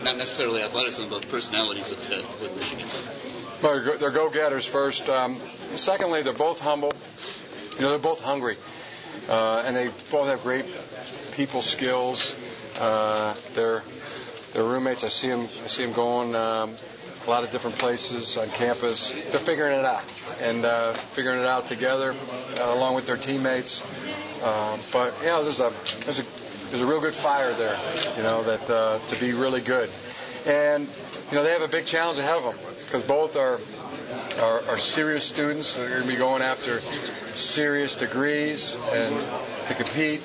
Not 0.03 0.17
necessarily 0.17 0.61
athleticism, 0.61 1.09
but 1.09 1.27
personalities 1.29 1.89
that 1.89 1.97
fit 1.99 2.25
with 2.41 2.55
Michigan. 2.55 2.87
Well, 3.61 3.73
they're 3.73 3.83
go- 3.83 3.97
they're 3.97 4.11
go-getters 4.11 4.65
first. 4.65 5.09
Um, 5.09 5.37
secondly, 5.75 6.21
they're 6.21 6.33
both 6.33 6.59
humble. 6.61 6.93
You 7.75 7.81
know, 7.81 7.89
they're 7.91 7.99
both 7.99 8.21
hungry, 8.21 8.57
uh, 9.29 9.63
and 9.65 9.75
they 9.75 9.89
both 10.09 10.27
have 10.27 10.41
great 10.43 10.65
people 11.33 11.61
skills. 11.61 12.35
Uh, 12.77 13.35
they're 13.53 13.83
they're 14.53 14.63
roommates. 14.63 15.03
I 15.03 15.09
see 15.09 15.29
them. 15.29 15.47
I 15.63 15.67
see 15.67 15.85
them 15.85 15.93
going 15.93 16.35
um, 16.35 16.75
a 17.25 17.29
lot 17.29 17.43
of 17.43 17.51
different 17.51 17.77
places 17.77 18.37
on 18.37 18.49
campus. 18.49 19.11
They're 19.11 19.39
figuring 19.39 19.77
it 19.77 19.85
out 19.85 20.03
and 20.41 20.65
uh, 20.65 20.93
figuring 20.93 21.39
it 21.39 21.45
out 21.45 21.67
together, 21.67 22.15
uh, 22.57 22.73
along 22.73 22.95
with 22.95 23.05
their 23.05 23.17
teammates. 23.17 23.83
Uh, 24.41 24.77
but 24.91 25.13
you 25.21 25.27
know, 25.27 25.43
there's 25.43 25.59
a 25.59 25.71
there's 26.05 26.19
a 26.19 26.25
there's 26.69 26.81
a 26.81 26.85
real 26.85 27.01
good 27.01 27.15
fire 27.15 27.53
there. 27.53 27.77
You 28.17 28.23
know 28.23 28.43
that 28.43 28.69
uh, 28.69 28.99
to 29.07 29.19
be 29.19 29.33
really 29.33 29.61
good, 29.61 29.89
and 30.45 30.87
you 31.29 31.35
know 31.35 31.43
they 31.43 31.51
have 31.51 31.61
a 31.61 31.67
big 31.67 31.85
challenge 31.85 32.19
ahead 32.19 32.37
of 32.37 32.43
them 32.43 32.55
because 32.85 33.03
both 33.03 33.35
are 33.35 33.59
are, 34.39 34.61
are 34.69 34.77
serious 34.77 35.25
students 35.25 35.75
that 35.75 35.85
are 35.85 35.89
going 35.89 36.01
to 36.03 36.07
be 36.07 36.15
going 36.15 36.41
after 36.41 36.81
serious 37.33 37.95
degrees 37.95 38.75
and 38.91 39.15
to 39.67 39.73
compete 39.75 40.21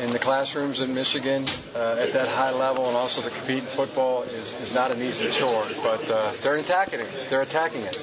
in 0.00 0.12
the 0.12 0.18
classrooms 0.18 0.80
in 0.80 0.94
Michigan 0.94 1.44
uh, 1.74 1.96
at 1.98 2.12
that 2.12 2.28
high 2.28 2.52
level 2.52 2.86
and 2.86 2.96
also 2.96 3.22
to 3.22 3.30
compete 3.30 3.60
in 3.60 3.64
football 3.64 4.22
is, 4.22 4.54
is 4.60 4.74
not 4.74 4.90
an 4.90 5.02
easy 5.02 5.30
chore. 5.30 5.66
But 5.82 6.10
uh, 6.10 6.32
they're 6.42 6.56
attacking 6.56 7.00
it. 7.00 7.10
They're 7.30 7.42
attacking 7.42 7.82
it 7.82 7.96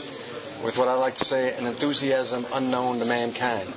with 0.63 0.77
what 0.77 0.87
I 0.87 0.95
like 0.95 1.15
to 1.15 1.25
say 1.25 1.55
an 1.57 1.65
enthusiasm 1.65 2.45
unknown 2.53 2.99
to 2.99 3.05
mankind. 3.05 3.67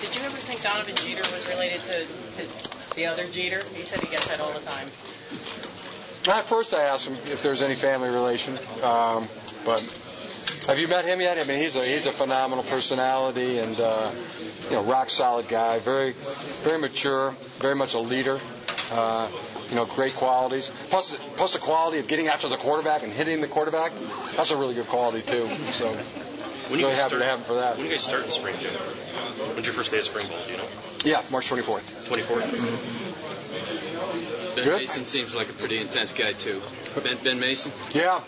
Did 0.00 0.14
you 0.14 0.22
ever 0.22 0.36
think 0.36 0.62
Donovan 0.62 0.94
Jeter 0.96 1.22
was 1.32 1.52
related 1.54 1.80
to, 1.82 2.04
to 2.42 2.94
the 2.94 3.06
other 3.06 3.26
Jeter? 3.26 3.62
He 3.74 3.82
said 3.82 4.00
he 4.00 4.08
gets 4.08 4.28
that 4.28 4.40
all 4.40 4.52
the 4.52 4.60
time. 4.60 4.86
At 6.28 6.44
first, 6.44 6.74
I 6.74 6.82
asked 6.82 7.08
him 7.08 7.14
if 7.32 7.42
there's 7.42 7.62
any 7.62 7.74
family 7.74 8.10
relation, 8.10 8.58
um, 8.82 9.26
but 9.64 9.82
have 10.66 10.78
you 10.78 10.88
met 10.88 11.04
him 11.04 11.20
yet? 11.20 11.38
I 11.38 11.44
mean, 11.44 11.58
he's 11.58 11.76
a 11.76 11.84
he's 11.84 12.06
a 12.06 12.12
phenomenal 12.12 12.64
personality 12.64 13.58
and 13.58 13.78
uh, 13.80 14.12
you 14.64 14.72
know 14.72 14.82
rock 14.84 15.10
solid 15.10 15.48
guy, 15.48 15.78
very 15.80 16.12
very 16.62 16.78
mature, 16.78 17.34
very 17.58 17.74
much 17.74 17.94
a 17.94 17.98
leader. 18.00 18.38
Uh, 18.90 19.30
you 19.68 19.74
know, 19.74 19.84
great 19.84 20.14
qualities. 20.14 20.70
Plus, 20.88 21.18
plus 21.36 21.52
the 21.52 21.58
quality 21.58 21.98
of 21.98 22.08
getting 22.08 22.28
after 22.28 22.48
the 22.48 22.56
quarterback 22.56 23.02
and 23.02 23.12
hitting 23.12 23.42
the 23.42 23.46
quarterback. 23.46 23.92
That's 24.34 24.50
a 24.50 24.56
really 24.56 24.74
good 24.74 24.86
quality 24.86 25.20
too. 25.20 25.46
So, 25.48 25.90
When 25.92 26.80
you 26.80 26.86
really 26.86 26.92
guys 26.92 26.96
happy 27.00 27.08
start, 27.10 27.20
to 27.20 27.24
have 27.26 27.38
him 27.40 27.44
for 27.44 27.54
that. 27.56 27.76
When 27.76 27.84
you 27.84 27.92
guys 27.92 28.02
start 28.02 28.24
in 28.24 28.30
spring, 28.30 28.54
Jim? 28.60 28.72
When's 28.72 29.66
your 29.66 29.74
first 29.74 29.90
day 29.90 29.98
of 29.98 30.04
spring 30.04 30.26
ball? 30.28 30.38
Do 30.46 30.52
you 30.52 30.56
know? 30.56 30.64
Yeah, 31.04 31.22
March 31.30 31.50
24th. 31.50 32.08
24th. 32.08 32.50
Ben 34.56 34.64
Good. 34.64 34.78
Mason 34.80 35.04
seems 35.04 35.34
like 35.34 35.50
a 35.50 35.52
pretty 35.52 35.76
intense 35.78 36.12
guy 36.14 36.32
too. 36.32 36.62
Ben, 37.04 37.18
ben 37.22 37.38
Mason. 37.38 37.70
Yeah, 37.92 38.22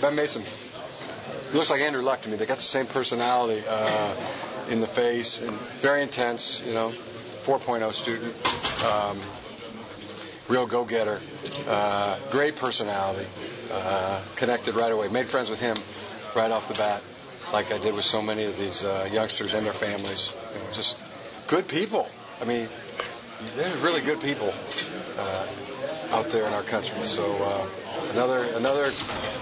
Ben 0.00 0.14
Mason. 0.14 0.42
He 1.50 1.56
looks 1.56 1.70
like 1.70 1.80
Andrew 1.80 2.02
Luck 2.02 2.20
to 2.22 2.28
me. 2.28 2.36
They 2.36 2.46
got 2.46 2.58
the 2.58 2.62
same 2.62 2.86
personality 2.86 3.62
uh, 3.66 4.14
in 4.68 4.80
the 4.80 4.86
face 4.86 5.40
and 5.40 5.56
very 5.80 6.02
intense. 6.02 6.62
You 6.64 6.74
know, 6.74 6.92
4.0 7.42 7.92
student, 7.94 8.34
um, 8.84 9.18
real 10.48 10.66
go-getter, 10.66 11.20
uh, 11.66 12.18
great 12.30 12.56
personality. 12.56 13.26
Uh, 13.70 14.22
connected 14.36 14.74
right 14.74 14.92
away. 14.92 15.08
Made 15.08 15.26
friends 15.26 15.50
with 15.50 15.60
him 15.60 15.76
right 16.34 16.50
off 16.50 16.68
the 16.68 16.74
bat, 16.74 17.02
like 17.52 17.70
I 17.70 17.76
did 17.78 17.94
with 17.94 18.04
so 18.04 18.22
many 18.22 18.44
of 18.44 18.56
these 18.56 18.82
uh, 18.82 19.08
youngsters 19.12 19.52
and 19.52 19.66
their 19.66 19.74
families. 19.74 20.32
You 20.54 20.60
know, 20.60 20.72
just 20.72 20.98
good 21.48 21.68
people. 21.68 22.08
I 22.40 22.46
mean, 22.46 22.66
they're 23.56 23.76
really 23.78 24.00
good 24.00 24.20
people 24.20 24.54
uh, 25.18 25.46
out 26.10 26.26
there 26.28 26.46
in 26.46 26.52
our 26.52 26.62
country. 26.62 27.02
So 27.02 27.24
uh, 27.38 27.66
another 28.12 28.42
another 28.54 28.90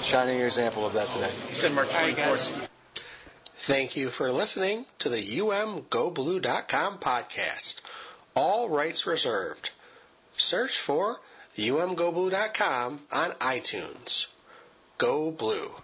shining 0.02 0.40
example 0.40 0.86
of 0.86 0.94
that 0.94 1.08
today. 1.08 1.26
You 1.50 1.56
said 1.56 1.72
March 1.72 1.88
24th. 1.88 2.68
Thank 3.56 3.96
you 3.96 4.08
for 4.10 4.30
listening 4.30 4.86
to 5.00 5.08
the 5.08 5.16
umgoblue.com 5.38 6.98
podcast. 6.98 7.80
All 8.34 8.68
rights 8.68 9.06
reserved. 9.06 9.70
Search 10.36 10.78
for 10.78 11.18
umgoblue.com 11.56 13.00
on 13.10 13.30
iTunes. 13.32 14.26
Go 14.98 15.30
Blue. 15.30 15.74